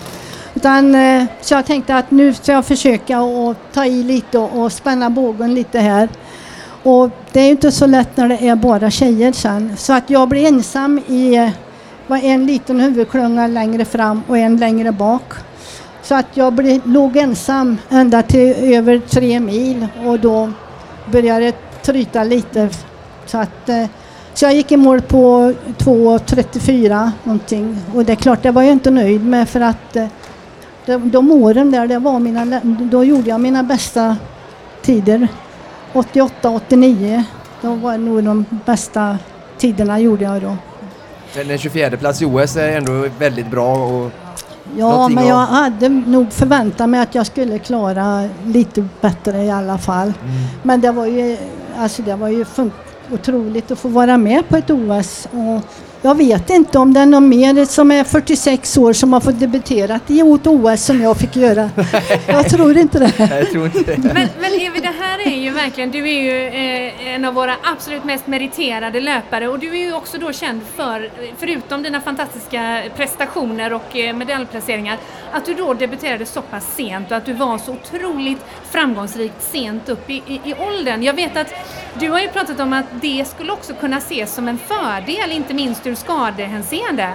Utan, 0.68 0.96
eh, 0.96 1.26
så 1.42 1.54
jag 1.54 1.66
tänkte 1.66 1.96
att 1.96 2.12
nu 2.12 2.34
ska 2.34 2.52
jag 2.52 2.66
försöka 2.66 3.20
att 3.20 3.74
ta 3.74 3.86
i 3.86 4.04
lite 4.04 4.38
och, 4.38 4.72
spänna 4.72 5.10
bågen 5.10 5.54
lite 5.54 5.80
här. 5.80 6.10
Och 6.84 7.10
det 7.32 7.40
är 7.40 7.44
ju 7.44 7.52
inte 7.52 7.72
så 7.72 7.86
lätt 7.86 8.18
när 8.18 8.30
det 8.30 8.48
är 8.48 8.56
bara 8.56 8.92
tjejer 8.92 9.32
sen. 9.32 9.78
Så 9.78 9.94
att 9.94 10.10
jag 10.10 10.30
blir 10.30 10.48
ensam 10.48 10.98
i 10.98 11.52
var 12.08 12.18
en 12.18 12.46
liten 12.46 12.80
huvudklunga 12.80 13.48
längre 13.48 13.86
fram 13.86 14.24
och 14.28 14.38
en 14.38 14.58
längre 14.58 14.92
bak. 14.92 15.34
Så 16.04 16.16
att 16.16 16.26
jag 16.34 16.54
blev, 16.54 16.88
låg 16.88 17.18
ensam 17.18 17.78
ända 17.90 18.22
till 18.22 18.74
över 18.76 19.00
tre 19.00 19.40
mil 19.40 19.88
och 20.06 20.20
då 20.20 20.50
började 21.12 21.46
det 21.46 21.84
tryta 21.84 22.24
lite. 22.24 22.70
Så, 23.26 23.38
att, 23.38 23.70
eh, 23.70 23.86
så 24.34 24.46
jag 24.46 24.54
gick 24.54 24.72
i 24.72 24.78
mål 24.78 25.02
på 25.02 25.54
2.34 25.78 27.12
någonting 27.24 27.78
och 27.96 28.06
det 28.06 28.12
är 28.12 28.16
klart, 28.16 28.44
det 28.44 28.52
var 28.52 28.62
jag 28.62 28.72
inte 28.72 28.92
nöjd 28.92 29.26
med 29.26 29.50
för 29.50 29.62
att 29.62 29.96
eh, 29.96 30.08
eh, 30.89 31.00
de, 31.00 31.32
åren 31.32 31.72
där, 31.72 31.88
det 31.88 32.00
var 32.00 32.20
mina, 32.20 32.62
då 32.63 33.03
gjorde 33.03 33.29
jag 33.29 33.41
mina 33.41 33.63
bästa 33.63 34.17
tider. 34.82 35.27
88, 35.94 36.50
89, 36.50 37.24
då 37.62 37.74
var 37.75 37.98
nog 37.98 38.24
de 38.24 38.46
bästa 38.65 39.17
tiderna 39.58 40.00
gjorde 40.00 40.24
jag 40.24 40.41
då. 40.41 40.58
Men 41.36 41.51
En 41.51 41.58
24 41.58 41.98
plats 41.98 42.22
i 42.22 42.25
OS 42.25 42.56
är 42.56 42.77
ändå 42.77 43.08
väldigt 43.20 43.51
bra 43.51 43.75
och 43.75 44.12
Ja, 44.75 45.08
men 45.08 45.27
jag 45.27 45.36
hade 45.46 45.89
nog 45.89 46.32
förväntat 46.34 46.89
mig 46.89 47.00
att 47.00 47.15
jag 47.15 47.25
skulle 47.25 47.60
klara 47.60 48.29
lite 48.46 48.88
bättre 49.01 49.44
i 49.44 49.51
alla 49.51 49.77
fall. 49.77 50.13
Men 50.63 50.82
det 50.82 50.91
var 50.91 51.06
ju, 51.06 51.38
alltså 51.77 52.01
det 52.01 52.15
var 52.15 52.27
ju 52.27 52.46
otroligt 53.12 53.72
att 53.72 53.79
få 53.79 53.88
vara 53.88 54.17
med 54.17 54.50
på 54.50 54.58
ett 54.58 54.70
OS. 54.70 55.27
Och 55.32 55.62
jag 56.01 56.16
vet 56.16 56.50
inte 56.50 56.77
om 56.80 56.94
det 56.94 57.00
är 57.00 57.06
någon 57.06 57.30
mer 57.30 57.66
som 57.66 57.92
är 57.92 58.04
46 58.04 58.77
år 58.77 58.94
som 58.94 59.13
har 59.13 59.20
fått 59.20 59.39
debutera 59.39 60.00
i 60.08 60.20
ett 60.20 60.48
OS 60.48 60.86
som 60.86 61.01
jag 61.01 61.18
fick 61.18 61.36
göra. 61.36 61.70
Jag 62.27 62.50
tror 62.50 62.77
inte 62.77 63.00
det. 63.00 63.13
Jag 63.18 63.51
tror 63.51 63.66
inte 63.66 63.96
det. 63.96 63.98
Men, 63.98 64.27
men 64.39 64.54
Evi, 64.54 64.80
det 64.80 64.94
här 65.00 65.27
är 65.27 65.37
ju 65.48 65.54
verkligen, 65.54 65.92
du 65.92 66.10
är 66.10 66.22
ju 66.22 66.48
eh, 66.48 67.13
en 67.16 67.25
av 67.25 67.34
våra 67.34 67.56
absolut 67.63 68.04
mest 68.04 68.27
meriterade 68.27 69.00
löpare 69.00 69.48
och 69.48 69.60
du 69.60 69.70
är 69.70 69.86
ju 69.86 69.94
också 69.94 70.18
då 70.18 70.32
känd 70.32 70.62
för, 70.75 71.12
förutom 71.38 71.84
dina 71.84 72.01
fantastiska 72.01 72.84
prestationer 72.96 73.74
och 73.74 73.96
eh, 73.96 74.16
medaljplaceringar, 74.16 74.98
att 75.32 75.46
du 75.46 75.54
då 75.54 75.74
debuterade 75.74 76.25
så 76.25 76.42
pass 76.42 76.75
sent 76.75 77.12
och 77.12 77.18
att 77.18 77.25
du 77.25 77.34
var 77.34 77.58
så 77.58 77.72
otroligt 77.72 78.46
framgångsrikt 78.72 79.44
sent 79.44 79.89
upp 79.89 80.10
i, 80.10 80.24
i, 80.27 80.42
i 80.44 80.56
åldern. 80.60 81.04
Jag 81.04 81.13
vet 81.13 81.38
att 81.38 81.54
du 82.00 82.10
har 82.10 82.20
ju 82.20 82.27
pratat 82.27 82.60
om 82.60 82.74
att 82.74 82.86
det 83.01 83.27
skulle 83.27 83.51
också 83.51 83.74
kunna 83.74 83.98
ses 83.98 84.36
som 84.36 84.48
en 84.48 84.58
fördel, 84.58 85.32
inte 85.32 85.54
minst 85.54 85.88
ur 85.88 85.96
skadehänseende. 85.96 87.12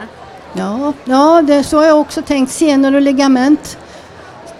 Ja, 0.52 0.92
ja 1.04 1.42
det, 1.42 1.64
så 1.64 1.76
har 1.76 1.84
jag 1.84 2.00
också 2.00 2.22
tänkt. 2.22 2.52
Senor 2.52 2.94
och 2.94 3.00
ligament. 3.00 3.78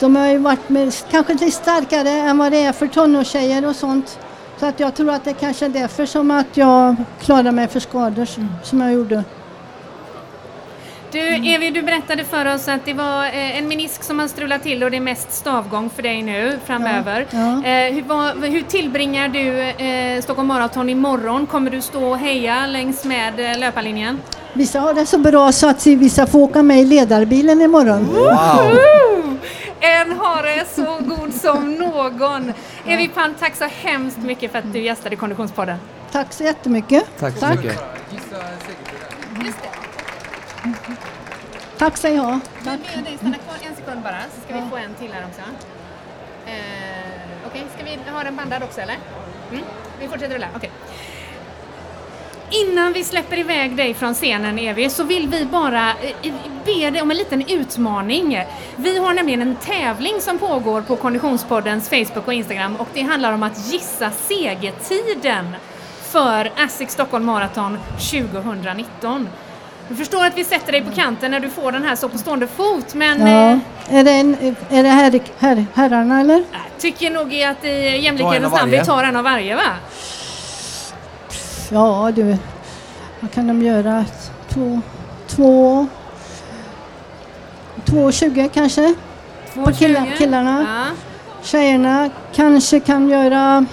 De 0.02 0.16
har 0.16 0.28
ju 0.28 0.38
varit 0.38 0.68
med, 0.68 0.92
kanske 1.10 1.32
lite 1.32 1.50
starkare 1.50 2.10
än 2.10 2.38
vad 2.38 2.52
det 2.52 2.58
är 2.62 2.72
för 2.72 2.86
tonårstjejer 2.86 3.66
och 3.66 3.76
sånt. 3.76 4.18
Så 4.60 4.66
att 4.66 4.80
jag 4.80 4.94
tror 4.94 5.10
att 5.10 5.24
det 5.24 5.32
kanske 5.32 5.64
är 5.64 5.68
därför 5.68 6.06
som 6.06 6.30
att 6.30 6.56
jag 6.56 6.96
klarar 7.20 7.52
mig 7.52 7.68
för 7.68 7.80
skador 7.80 8.24
som, 8.24 8.48
som 8.62 8.80
jag 8.80 8.92
gjorde. 8.92 9.24
Du, 11.12 11.18
Evi, 11.18 11.70
du 11.70 11.82
berättade 11.82 12.24
för 12.24 12.54
oss 12.54 12.68
att 12.68 12.84
det 12.84 12.92
var 12.94 13.24
eh, 13.24 13.58
en 13.58 13.68
menisk 13.68 14.02
som 14.02 14.18
har 14.18 14.28
strulat 14.28 14.62
till 14.62 14.84
och 14.84 14.90
det 14.90 14.96
är 14.96 15.00
mest 15.00 15.32
stavgång 15.32 15.90
för 15.90 16.02
dig 16.02 16.22
nu 16.22 16.58
framöver. 16.64 17.26
Ja, 17.30 17.62
ja. 17.64 17.68
Eh, 17.68 17.94
hur, 17.94 18.02
vad, 18.02 18.44
hur 18.44 18.62
tillbringar 18.62 19.28
du 19.28 19.60
eh, 19.60 20.22
Stockholm 20.22 20.48
Marathon 20.48 20.88
imorgon? 20.88 21.46
Kommer 21.46 21.70
du 21.70 21.80
stå 21.80 22.10
och 22.10 22.18
heja 22.18 22.66
längs 22.66 23.04
med 23.04 23.40
eh, 23.40 23.58
löparlinjen? 23.58 24.20
Vissa 24.52 24.80
har 24.80 24.94
det 24.94 25.06
så 25.06 25.18
bra 25.18 25.52
så 25.52 25.68
att 25.68 25.86
vissa 25.86 26.26
får 26.26 26.38
åka 26.38 26.62
med 26.62 26.80
i 26.80 26.84
ledarbilen 26.84 27.62
imorgon. 27.62 28.06
Wow! 28.06 29.11
En 29.84 30.12
hare 30.18 30.64
så 30.64 30.98
god 31.00 31.34
som 31.34 31.74
någon! 31.74 32.52
Evi 32.86 33.08
Palm, 33.08 33.34
tack 33.38 33.56
så 33.56 33.64
hemskt 33.64 34.18
mycket 34.18 34.52
för 34.52 34.58
att 34.58 34.72
du 34.72 34.78
gästade 34.78 35.16
Konditionspodden. 35.16 35.78
Tack 36.12 36.32
så 36.32 36.44
jättemycket. 36.44 37.04
Tack 37.18 37.36
så 37.38 37.48
mycket. 37.48 37.80
Tack 41.78 42.04
jag. 42.04 42.40
Vi 42.58 42.64
ber 42.64 43.02
dig 43.04 43.16
stanna 43.18 43.36
kvar 43.36 43.56
en 43.70 43.76
sekund 43.76 44.02
bara, 44.02 44.18
så 44.34 44.40
ska 44.44 44.54
vi 44.54 44.70
få 44.70 44.76
en 44.76 44.94
till 44.94 45.12
här 45.12 45.24
också. 45.28 45.40
Eh, 46.46 47.46
Okej, 47.46 47.66
ska 47.76 47.84
vi 47.84 48.10
ha 48.10 48.24
den 48.24 48.36
bandad 48.36 48.62
också 48.62 48.80
eller? 48.80 48.96
Mm? 49.50 49.64
Vi 50.00 50.08
fortsätter 50.08 50.34
rulla, 50.34 50.48
okej. 50.56 50.70
Innan 52.52 52.92
vi 52.92 53.04
släpper 53.04 53.38
iväg 53.38 53.76
dig 53.76 53.94
från 53.94 54.14
scenen 54.14 54.58
Evi 54.58 54.90
så 54.90 55.04
vill 55.04 55.28
vi 55.28 55.44
bara 55.44 55.90
eh, 55.90 56.32
be 56.64 56.90
dig 56.90 57.02
om 57.02 57.10
en 57.10 57.16
liten 57.16 57.48
utmaning. 57.48 58.44
Vi 58.76 58.98
har 58.98 59.14
nämligen 59.14 59.42
en 59.42 59.56
tävling 59.56 60.20
som 60.20 60.38
pågår 60.38 60.80
på 60.82 60.96
Konditionspoddens 60.96 61.88
Facebook 61.88 62.26
och 62.26 62.34
Instagram 62.34 62.76
och 62.76 62.88
det 62.94 63.02
handlar 63.02 63.32
om 63.32 63.42
att 63.42 63.72
gissa 63.72 64.10
segertiden 64.10 65.46
för 66.02 66.50
ASSIQ 66.64 66.90
Stockholm 66.90 67.24
Marathon 67.24 67.78
2019. 68.10 69.28
Jag 69.88 69.98
förstår 69.98 70.24
att 70.24 70.36
vi 70.38 70.44
sätter 70.44 70.72
dig 70.72 70.82
på 70.82 70.90
kanten 70.90 71.30
när 71.30 71.40
du 71.40 71.50
får 71.50 71.72
den 71.72 71.84
här 71.84 71.96
så 71.96 72.08
på 72.08 72.18
stående 72.18 72.46
fot 72.46 72.94
men 72.94 73.26
Ja. 73.26 73.50
eh, 73.50 73.58
Är 73.98 74.04
det, 74.04 74.10
en, 74.10 74.56
är 74.70 74.82
det 74.82 74.88
här, 74.88 75.20
här, 75.38 75.66
herrarna 75.74 76.20
eller? 76.20 76.34
jag 76.52 76.62
tycker 76.78 77.10
nog 77.10 77.42
att 77.42 77.64
i 77.64 77.68
jämlikhetens 77.98 78.54
namn 78.54 78.70
vi 78.70 78.84
tar 78.84 79.04
en 79.04 79.16
av 79.16 79.24
varje 79.24 79.56
va? 79.56 79.62
Ja 81.72 82.12
du, 82.14 82.36
vad 83.20 83.30
kan 83.32 83.46
de 83.46 83.62
göra? 83.62 84.04
Två, 84.48 84.80
två, 85.26 85.86
två 87.84 88.12
tjugo 88.12 88.48
kanske? 88.54 88.94
Två 89.54 89.64
På 89.64 89.72
killa- 89.72 90.04
tjugo. 90.04 90.16
killarna. 90.18 90.66
Ja. 90.68 90.96
Tjejerna 91.42 92.10
kanske 92.34 92.80
kan 92.80 93.08
göra 93.08 93.66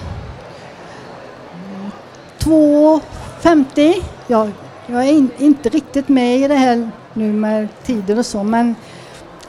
2.50. 2.39 3.93
Jag, 4.27 4.51
jag 4.87 5.03
är 5.07 5.11
in, 5.11 5.29
inte 5.37 5.69
riktigt 5.69 6.09
med 6.09 6.37
i 6.37 6.47
det 6.47 6.55
här 6.55 6.89
nu 7.13 7.33
med 7.33 7.67
tider 7.85 8.19
och 8.19 8.25
så 8.25 8.43
men 8.43 8.75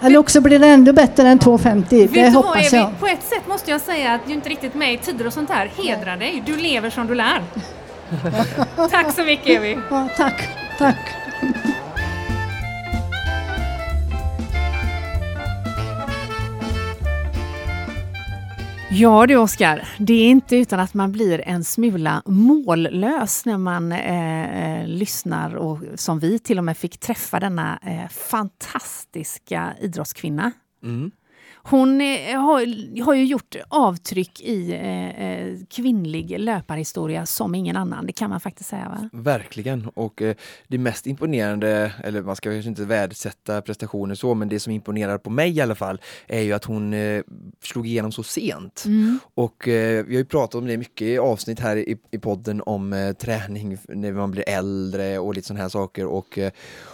eller 0.03 0.19
också 0.19 0.41
blir 0.41 0.59
det 0.59 0.67
ändå 0.67 0.93
bättre 0.93 1.29
än 1.29 1.39
2.50. 1.39 1.85
Det 1.91 2.07
du 2.07 2.29
hoppas 2.31 2.73
jag. 2.73 2.99
På 3.01 3.07
ett 3.07 3.23
sätt 3.25 3.49
måste 3.49 3.71
jag 3.71 3.81
säga 3.81 4.13
att 4.15 4.21
du 4.27 4.33
inte 4.33 4.49
riktigt 4.49 4.75
med 4.75 4.95
i 4.95 4.99
tider 4.99 5.27
och 5.27 5.33
sånt 5.33 5.51
här. 5.51 5.67
Hedrar 5.77 6.17
dig. 6.17 6.43
Du 6.47 6.57
lever 6.57 6.91
som 6.91 7.07
du 7.07 7.15
lär. 7.15 7.43
tack 8.91 9.15
så 9.15 9.25
mycket 9.25 9.47
Evi. 9.47 9.79
Ja, 9.91 10.09
tack, 10.17 10.49
tack. 10.79 10.99
Ja 18.93 19.27
du 19.27 19.37
Oskar, 19.37 19.89
det 19.99 20.13
är 20.15 20.29
inte 20.29 20.57
utan 20.57 20.81
att 20.81 20.95
man 20.95 21.13
blir 21.13 21.41
en 21.49 21.65
smula 21.65 22.23
mållös 22.27 23.45
när 23.45 23.59
man 23.59 23.93
eh, 23.93 24.81
eh, 24.81 24.87
lyssnar 24.87 25.55
och 25.55 25.79
som 25.95 26.19
vi 26.19 26.39
till 26.39 26.59
och 26.59 26.65
med 26.65 26.77
fick 26.77 27.01
träffa 27.01 27.41
denna 27.41 27.79
eh, 27.83 28.09
fantastiska 28.09 29.75
idrottskvinna. 29.81 30.53
Mm. 30.83 31.11
Hon 31.63 32.01
eh, 32.01 32.41
har, 32.41 33.03
har 33.05 33.15
ju 33.15 33.25
gjort 33.25 33.57
avtryck 33.69 34.41
i 34.41 34.73
eh, 34.73 35.25
eh, 35.25 35.57
kvinnlig 35.71 36.41
löparhistoria 36.41 37.27
som 37.27 37.55
ingen 37.55 37.77
annan. 37.77 38.07
Det 38.07 38.13
kan 38.13 38.31
man 38.31 38.41
faktiskt 38.41 38.71
säga. 38.71 38.89
Va? 38.89 39.09
Verkligen. 39.13 39.87
Och 39.95 40.23
eh, 40.23 40.35
det 40.69 40.79
mest 40.79 41.07
imponerande, 41.07 41.93
eller 42.05 42.23
man 42.23 42.37
ska 42.37 42.51
kanske 42.51 42.69
inte 42.69 42.85
värdesätta 42.85 43.63
prestationer 43.63 44.15
så, 44.15 44.35
men 44.35 44.49
det 44.49 44.61
som 44.61 44.73
imponerar 44.73 45.19
på 45.19 45.31
mig 45.31 45.57
i 45.57 45.61
alla 45.61 45.75
fall 45.75 46.01
är 46.27 46.41
ju 46.41 46.53
att 46.53 46.65
hon 46.65 46.95
eh, 46.95 47.23
slog 47.63 47.87
igenom 47.87 48.13
så 48.13 48.23
sent. 48.23 48.83
Mm. 48.87 49.19
Och 49.35 49.69
eh, 49.69 50.05
vi 50.05 50.15
har 50.15 50.21
ju 50.21 50.25
pratat 50.25 50.55
om 50.55 50.67
det 50.67 50.77
mycket 50.77 51.07
i 51.07 51.19
avsnitt 51.19 51.61
här 51.61 51.77
i, 51.77 51.97
i 52.11 52.19
podden 52.19 52.63
om 52.67 53.15
träning 53.19 53.79
när 53.89 54.13
man 54.13 54.31
blir 54.31 54.49
äldre 54.49 55.19
och 55.19 55.35
lite 55.35 55.47
sådana 55.47 55.63
här 55.63 55.69
saker. 55.69 56.07
Och 56.07 56.39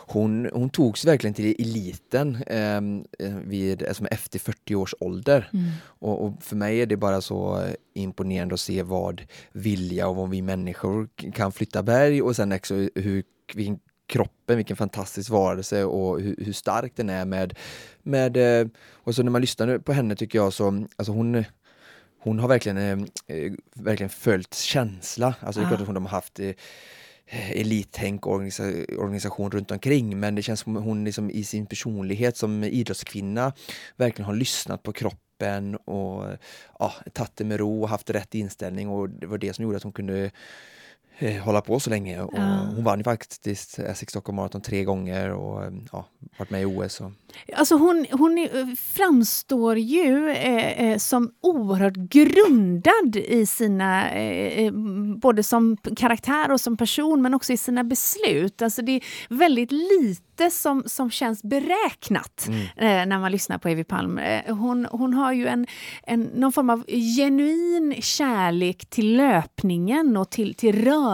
hon, 0.07 0.51
hon 0.53 0.71
togs 0.71 1.05
verkligen 1.05 1.35
till 1.35 1.57
eliten 1.59 2.39
ehm, 2.47 3.05
vid, 3.45 3.83
alltså 3.83 4.07
efter 4.07 4.39
40 4.57 4.67
40 4.67 4.75
års 4.75 4.95
ålder. 5.01 5.51
Mm. 5.53 5.71
Och, 5.85 6.25
och, 6.25 6.43
för 6.43 6.57
mig 6.57 6.81
är 6.81 6.87
det 6.87 6.97
bara 6.97 7.21
så 7.21 7.69
imponerande 7.95 8.55
att 8.55 8.61
se 8.61 8.83
vad 8.83 9.23
vilja 9.53 10.09
och 10.09 10.17
vad 10.17 10.31
vi 10.31 10.43
människor 10.43 11.09
kan 11.35 11.53
flytta 11.53 11.83
berg 11.83 12.23
och 12.23 12.37
sen 12.37 12.53
också 12.53 12.75
hur 12.75 13.25
vilken 13.55 13.79
kroppen, 14.09 14.57
vilken 14.57 14.77
fantastisk 14.77 15.31
varelse 15.31 15.85
och 15.85 16.21
hur, 16.21 16.37
hur 16.39 16.53
stark 16.53 16.93
den 16.97 17.11
är 17.11 17.25
med, 17.25 17.59
med 18.03 18.37
eh, 18.37 18.69
och 19.05 19.15
så 19.15 19.23
när 19.23 19.31
man 19.31 19.41
lyssnar 19.41 19.79
på 19.79 19.93
henne 19.93 20.17
tycker 20.17 20.39
jag 20.39 20.53
så, 20.53 20.87
alltså 20.97 21.13
hon 21.13 21.45
hon 22.19 22.39
har 22.39 22.49
verkligen, 22.49 22.79
eh, 23.27 23.53
verkligen 23.75 24.11
följt 24.11 24.55
känsla. 24.55 25.35
Alltså 25.41 25.61
det 25.61 25.67
är 25.67 25.69
klart 25.69 25.81
att 25.81 25.87
hon 25.87 25.97
har 25.97 26.09
haft 26.09 26.41
eh, 26.41 26.51
Eh, 27.29 27.51
elittänk 27.51 28.27
och 28.27 28.33
organisation 28.99 29.51
runt 29.51 29.71
omkring 29.71 30.21
men 30.21 30.35
det 30.35 30.43
känns 30.43 30.61
som 30.61 30.77
hon 30.77 31.05
liksom 31.05 31.31
i 31.31 31.45
sin 31.45 31.67
personlighet 31.67 32.37
som 32.37 32.65
idrottskvinna 32.65 33.53
verkligen 33.97 34.27
har 34.27 34.35
lyssnat 34.35 34.83
på 34.83 34.93
kroppen 34.93 35.77
och 35.77 36.25
ja, 36.79 36.93
tagit 37.13 37.37
det 37.37 37.45
med 37.45 37.61
ro 37.61 37.83
och 37.83 37.89
haft 37.89 38.11
rätt 38.11 38.35
inställning 38.35 38.89
och 38.89 39.11
det 39.11 39.27
var 39.27 39.39
det 39.39 39.53
som 39.53 39.63
gjorde 39.63 39.77
att 39.77 39.83
hon 39.83 39.93
kunde 39.93 40.31
eh, 41.19 41.43
hålla 41.43 41.61
på 41.61 41.81
så 41.81 41.91
länge. 41.91 42.21
Och 42.21 42.35
ja. 42.35 42.67
Hon 42.75 42.85
vann 42.85 42.99
ju 42.99 43.05
faktiskt 43.05 43.79
Essex 43.79 44.11
Stockholm 44.11 44.37
Marathon 44.37 44.61
tre 44.61 44.85
gånger 44.85 45.31
och 45.31 45.73
ja, 45.93 46.07
varit 46.39 46.51
med 46.51 46.63
i 46.63 46.65
OS. 46.65 47.01
Och... 47.01 47.13
Alltså 47.57 47.77
hon, 47.77 48.07
hon 48.13 48.39
är, 48.39 48.77
framstår 48.77 49.79
ju 49.79 50.31
eh, 50.31 50.91
eh, 50.91 50.99
som 50.99 51.31
oerhört 51.41 51.97
grundad 51.97 53.17
i 53.17 53.47
sina, 53.47 54.11
eh, 54.11 54.65
eh, 54.65 54.73
både 55.17 55.43
som 55.43 55.77
karaktär 55.97 56.53
och 56.53 56.61
som 56.61 56.77
person, 56.77 57.23
men 57.23 57.35
också 57.35 57.53
i 57.53 57.57
sina 57.57 57.85
beslut. 57.85 58.63
Alltså 58.63 58.83
det 58.83 58.93
är 58.93 59.03
väldigt 59.29 59.73
lite 59.73 60.51
som, 60.51 60.83
som 60.87 61.11
känns 61.11 61.43
beräknat 61.43 62.47
mm. 62.49 62.61
eh, 62.61 63.09
när 63.09 63.19
man 63.19 63.33
lyssnar 63.33 63.59
på 63.59 63.69
Evi 63.69 63.85
Palm. 63.85 64.19
Eh, 64.19 64.57
hon, 64.57 64.87
hon 64.91 65.15
har 65.15 65.33
ju 65.33 65.47
en, 65.47 65.67
en, 66.03 66.23
någon 66.23 66.53
form 66.53 66.71
av 66.71 66.85
genuin 67.17 67.95
kärlek 68.03 68.87
till 68.91 69.17
löpningen 69.17 70.17
och 70.17 70.31
till, 70.31 70.55
till 70.55 70.85
rörelsen 70.85 71.06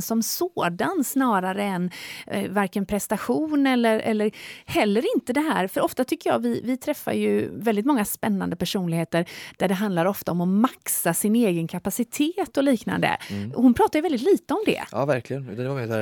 som 0.00 0.22
sådan 0.22 1.04
snarare 1.04 1.62
än 1.64 1.90
eh, 2.26 2.50
varken 2.50 2.86
prestation 2.86 3.66
eller, 3.66 3.98
eller 3.98 4.30
heller 4.64 5.04
inte 5.16 5.32
det 5.32 5.40
här, 5.40 5.68
för 5.68 5.80
ofta 5.80 6.04
tycker 6.04 6.30
jag 6.30 6.38
vi, 6.38 6.60
vi 6.64 6.76
träffar 6.76 7.12
ju 7.12 7.50
väldigt 7.58 7.86
många 7.86 8.04
spännande 8.04 8.56
personligheter 8.56 9.28
där 9.56 9.68
det 9.68 9.74
handlar 9.74 10.06
ofta 10.06 10.32
om 10.32 10.40
att 10.40 10.48
maxa 10.48 11.14
sin 11.14 11.36
egen 11.36 11.68
kapacitet 11.68 12.56
och 12.56 12.64
liknande. 12.64 13.16
Mm. 13.30 13.52
Hon 13.54 13.74
pratar 13.74 13.98
ju 13.98 14.02
väldigt 14.02 14.22
lite 14.22 14.54
om 14.54 14.62
det. 14.66 14.84
Ja, 14.92 15.04
verkligen. 15.04 15.56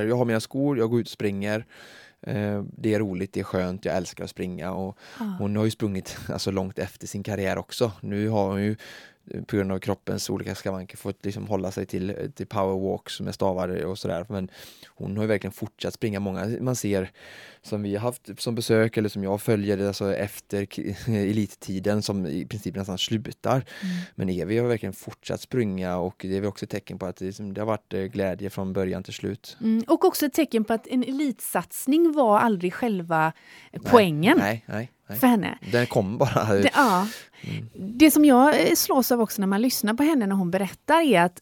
Jag 0.09 0.17
har 0.17 0.25
mina 0.25 0.40
skor, 0.40 0.79
jag 0.79 0.90
går 0.90 1.01
ut 1.01 1.07
och 1.07 1.11
springer. 1.11 1.67
Eh, 2.27 2.62
det 2.79 2.95
är 2.95 2.99
roligt, 2.99 3.33
det 3.33 3.40
är 3.40 3.45
skönt, 3.45 3.85
jag 3.85 3.97
älskar 3.97 4.25
att 4.25 4.31
springa 4.31 4.73
och 4.73 4.99
ah. 5.19 5.25
hon 5.38 5.57
har 5.57 5.64
ju 5.64 5.71
sprungit 5.71 6.17
alltså, 6.29 6.51
långt 6.51 6.79
efter 6.79 7.07
sin 7.07 7.23
karriär 7.23 7.59
också. 7.59 7.93
Nu 8.01 8.29
har 8.29 8.49
hon 8.49 8.62
ju 8.62 8.77
på 9.47 9.57
grund 9.57 9.73
av 9.73 9.79
kroppens 9.79 10.31
olika 10.31 10.55
skavanker 10.55 10.97
fått 10.97 11.25
liksom 11.25 11.47
hålla 11.47 11.71
sig 11.71 11.87
till, 11.87 12.31
till 12.35 12.47
powerwalks 12.47 13.21
med 13.21 13.35
stavar 13.35 13.85
och 13.85 13.99
sådär. 13.99 14.27
Men 14.29 14.51
hon 14.87 15.17
har 15.17 15.25
ju 15.25 15.29
verkligen 15.29 15.53
fortsatt 15.53 15.95
springa. 15.95 16.21
Många 16.21 16.47
man 16.61 16.77
ser 16.77 17.11
som 17.63 17.83
vi 17.83 17.97
har 17.97 18.01
haft 18.01 18.41
som 18.41 18.55
besök 18.55 18.97
eller 18.97 19.09
som 19.09 19.25
jag 19.25 19.43
följer 19.43 19.87
alltså 19.87 20.15
efter 20.15 20.67
elittiden 21.09 22.03
som 22.03 22.27
i 22.27 22.47
princip 22.47 22.77
nästan 22.77 22.99
slutar. 22.99 23.55
Mm. 23.55 23.97
Men 24.15 24.29
Evi 24.29 24.59
har 24.59 24.69
verkligen 24.69 24.93
fortsatt 24.93 25.41
springa 25.41 25.97
och 25.97 26.17
det 26.19 26.37
är 26.37 26.41
väl 26.41 26.49
också 26.49 26.65
ett 26.65 26.71
tecken 26.71 26.99
på 26.99 27.07
att 27.07 27.17
det, 27.17 27.25
liksom, 27.25 27.55
det 27.55 27.61
har 27.61 27.67
varit 27.67 27.95
eh, 27.95 28.01
glädje 28.01 28.51
från 28.51 28.73
början 28.73 29.03
till 29.03 29.15
slut. 29.15 29.57
Mm. 29.61 29.85
Och 29.89 30.05
också 30.05 30.27
ett 30.27 30.35
tecken 30.35 30.65
på 30.65 30.73
att 30.73 30.87
en 30.87 31.03
elitsatsning 31.03 32.13
var 32.13 32.39
aldrig 32.39 32.75
själva 32.75 33.33
poängen. 33.85 34.39
Nej, 34.39 34.65
nej, 34.67 34.91
nej. 35.09 35.19
För 35.19 35.27
henne. 35.27 35.59
Den 35.73 35.87
kom 35.87 36.19
bara. 36.19 36.55
Det, 36.55 36.71
ja. 36.75 37.09
Mm. 37.41 37.69
det 37.99 38.11
som 38.11 38.25
jag 38.25 38.69
eh, 38.69 38.75
slås 38.75 39.12
av 39.12 39.21
också 39.21 39.43
när 39.43 39.47
man 39.47 39.62
lyssnar 39.62 39.95
på 39.95 40.03
henne 40.03 40.27
när 40.27 40.37
hon 40.37 40.51
berättar 40.51 41.01
är 41.01 41.21
att 41.21 41.41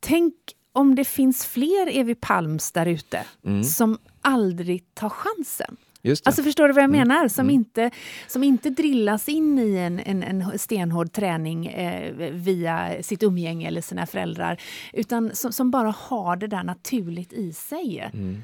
tänk 0.00 0.34
om 0.72 0.94
det 0.94 1.04
finns 1.04 1.46
fler 1.46 1.98
Evi 1.98 2.14
Palms 2.14 2.72
där 2.72 2.86
ute 2.86 3.24
mm. 3.44 3.64
som 3.64 3.98
aldrig 4.20 4.94
tar 4.94 5.08
chansen. 5.08 5.76
Alltså 6.24 6.42
förstår 6.42 6.68
du 6.68 6.74
vad 6.74 6.82
jag 6.82 6.94
mm. 6.94 7.08
menar? 7.08 7.28
Som, 7.28 7.44
mm. 7.44 7.54
inte, 7.54 7.90
som 8.26 8.44
inte 8.44 8.70
drillas 8.70 9.28
in 9.28 9.58
i 9.58 9.76
en, 9.76 10.00
en, 10.00 10.22
en 10.22 10.58
stenhård 10.58 11.12
träning 11.12 11.66
eh, 11.66 12.30
via 12.32 13.02
sitt 13.02 13.22
umgänge 13.22 13.68
eller 13.68 13.80
sina 13.80 14.06
föräldrar. 14.06 14.60
Utan 14.92 15.30
som, 15.34 15.52
som, 15.52 15.70
bara 15.70 15.90
har 15.98 16.36
det 16.36 16.46
där 16.46 16.62
naturligt 16.62 17.32
i 17.32 17.52
sig. 17.52 18.10
Mm. 18.12 18.42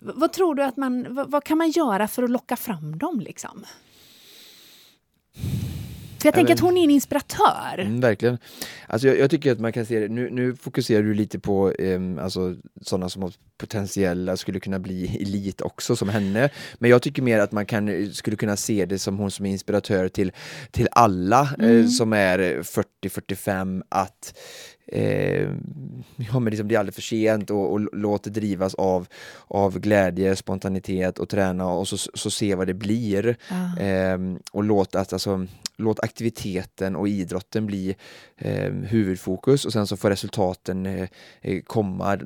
Vad 0.00 0.32
tror 0.32 0.54
du 0.54 0.62
att 0.62 0.76
man, 0.76 1.14
vad, 1.14 1.30
vad, 1.30 1.44
kan 1.44 1.58
man 1.58 1.70
göra 1.70 2.08
för 2.08 2.22
att 2.22 2.30
locka 2.30 2.56
fram 2.56 2.98
dem 2.98 3.20
liksom? 3.20 3.64
För 6.20 6.26
jag 6.26 6.34
tänker 6.34 6.54
att 6.54 6.60
hon 6.60 6.76
är 6.76 6.84
en 6.84 6.90
inspiratör. 6.90 7.78
Mm, 7.78 8.00
verkligen. 8.00 8.38
Alltså 8.86 9.08
jag, 9.08 9.18
jag, 9.18 9.30
tycker 9.30 9.52
att 9.52 9.60
man 9.60 9.72
kan 9.72 9.86
se 9.86 10.00
det, 10.00 10.08
nu, 10.08 10.30
nu 10.30 10.56
fokuserar 10.56 11.02
du 11.02 11.14
lite 11.14 11.38
på 11.38 11.72
eh, 11.72 12.00
alltså, 12.20 12.56
sådana 12.80 13.08
som 13.08 13.22
har 13.22 13.32
potentiella, 13.58 14.36
skulle 14.36 14.60
kunna 14.60 14.78
bli 14.78 15.16
elit 15.20 15.60
också 15.60 15.96
som 15.96 16.08
henne. 16.08 16.50
Men 16.78 16.90
jag 16.90 17.02
tycker 17.02 17.22
mer 17.22 17.38
att 17.38 17.52
man 17.52 17.66
kan, 17.66 18.12
skulle 18.12 18.36
kunna 18.36 18.56
se 18.56 18.86
det 18.86 18.98
som 18.98 19.18
hon 19.18 19.30
som 19.30 19.46
är 19.46 19.50
inspiratör 19.50 20.08
till, 20.08 20.32
till 20.70 20.88
alla 20.92 21.40
eh, 21.40 21.64
mm. 21.64 21.80
eh, 21.80 21.86
som 21.86 22.12
är 22.12 22.38
40-45 23.02 23.82
att 23.88 24.38
eh, 24.86 25.48
ja, 26.32 26.38
men 26.38 26.50
liksom 26.50 26.68
det 26.68 26.74
är 26.74 26.78
aldrig 26.78 26.94
för 26.94 27.02
sent 27.02 27.50
och, 27.50 27.72
och 27.72 27.80
låt 27.92 28.24
det 28.24 28.30
drivas 28.30 28.74
av, 28.74 29.06
av 29.46 29.78
glädje, 29.78 30.36
spontanitet 30.36 31.18
och 31.18 31.28
träna 31.28 31.66
och 31.66 31.88
så, 31.88 31.96
så 31.96 32.30
se 32.30 32.54
vad 32.54 32.66
det 32.66 32.74
blir. 32.74 33.36
Ah. 33.48 33.80
Eh, 33.80 34.18
och 34.52 34.64
låt, 34.64 34.94
att, 34.94 35.12
alltså, 35.12 35.46
låt 35.76 36.00
aktiviteten 36.00 36.96
och 36.96 37.08
idrotten 37.08 37.66
bli 37.66 37.96
eh, 38.36 38.72
huvudfokus 38.72 39.64
och 39.64 39.72
sen 39.72 39.86
så 39.86 39.96
får 39.96 40.10
resultaten 40.10 40.86
eh, 40.86 41.08
eh 41.40 41.62
komma 41.62 42.18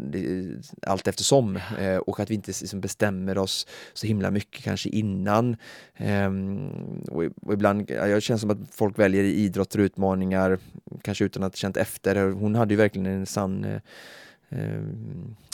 allt 0.87 1.09
eftersom 1.09 1.57
eh, 1.79 1.97
och 1.97 2.21
att 2.21 2.31
vi 2.31 2.35
inte 2.35 2.53
liksom, 2.61 2.81
bestämmer 2.81 3.39
oss 3.39 3.67
så 3.93 4.07
himla 4.07 4.31
mycket 4.31 4.65
kanske 4.65 4.89
innan. 4.89 5.57
Ehm, 5.97 6.71
och, 7.11 7.25
och 7.43 7.53
ibland, 7.53 7.91
jag 7.91 8.23
känner 8.23 8.39
som 8.39 8.51
att 8.51 8.59
folk 8.71 8.99
väljer 8.99 9.25
idrotter 9.25 9.79
och 9.79 9.85
utmaningar 9.85 10.59
kanske 11.03 11.25
utan 11.25 11.43
att 11.43 11.57
känt 11.57 11.77
efter. 11.77 12.31
Hon 12.31 12.55
hade 12.55 12.75
ju 12.75 12.79
verkligen 12.79 13.07
en 13.07 13.27
sann 13.27 13.65
eh, 13.65 13.81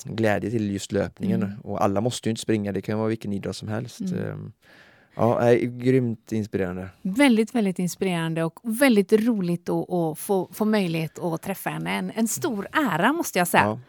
glädje 0.05 0.51
till 0.51 0.71
just 0.71 0.93
löpningen 0.93 1.43
mm. 1.43 1.61
och 1.61 1.85
alla 1.85 2.01
måste 2.01 2.29
ju 2.29 2.31
inte 2.31 2.43
springa, 2.43 2.73
det 2.73 2.83
kan 2.83 2.99
vara 2.99 3.09
vilken 3.09 3.33
idrott 3.33 3.57
som 3.57 3.69
helst. 3.69 4.01
Mm. 4.01 4.25
Ehm, 4.25 4.53
ja, 5.15 5.41
är 5.41 5.57
grymt 5.57 6.33
inspirerande. 6.33 6.89
Väldigt, 7.03 7.55
väldigt 7.55 7.79
inspirerande 7.79 8.45
och 8.45 8.61
väldigt 8.63 9.13
roligt 9.13 9.69
att, 9.69 9.93
att 9.93 10.19
få, 10.19 10.49
få 10.53 10.65
möjlighet 10.65 11.19
att 11.19 11.43
träffa 11.43 11.71
henne. 11.71 11.91
En, 11.91 12.11
en 12.15 12.29
stor 12.29 12.69
ära 12.73 13.13
måste 13.13 13.39
jag 13.39 13.49
säga. 13.49 13.65
Ja. 13.65 13.81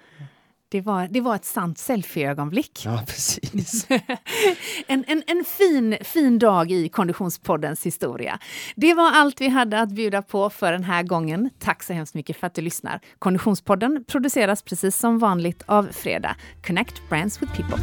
Det 0.71 0.81
var, 0.81 1.07
det 1.07 1.21
var 1.21 1.35
ett 1.35 1.45
sant 1.45 1.77
selfie-ögonblick. 1.77 2.81
Ja, 2.85 3.03
precis. 3.07 3.87
en, 4.87 5.03
en, 5.07 5.23
en 5.27 5.45
fin, 5.45 5.97
fin 6.01 6.39
dag 6.39 6.71
i 6.71 6.89
Konditionspoddens 6.89 7.85
historia. 7.85 8.39
Det 8.75 8.93
var 8.93 9.11
allt 9.11 9.41
vi 9.41 9.47
hade 9.47 9.81
att 9.81 9.89
bjuda 9.89 10.21
på 10.21 10.49
för 10.49 10.71
den 10.71 10.83
här 10.83 11.03
gången. 11.03 11.49
Tack 11.59 11.83
så 11.83 11.93
hemskt 11.93 12.15
mycket 12.15 12.37
för 12.37 12.47
att 12.47 12.53
du 12.53 12.61
lyssnar. 12.61 12.99
Konditionspodden 13.19 14.03
produceras 14.07 14.61
precis 14.61 14.97
som 14.97 15.19
vanligt 15.19 15.63
av 15.65 15.89
Fredag. 15.91 16.35
Connect 16.67 17.09
Brands 17.09 17.41
with 17.41 17.55
People. 17.55 17.77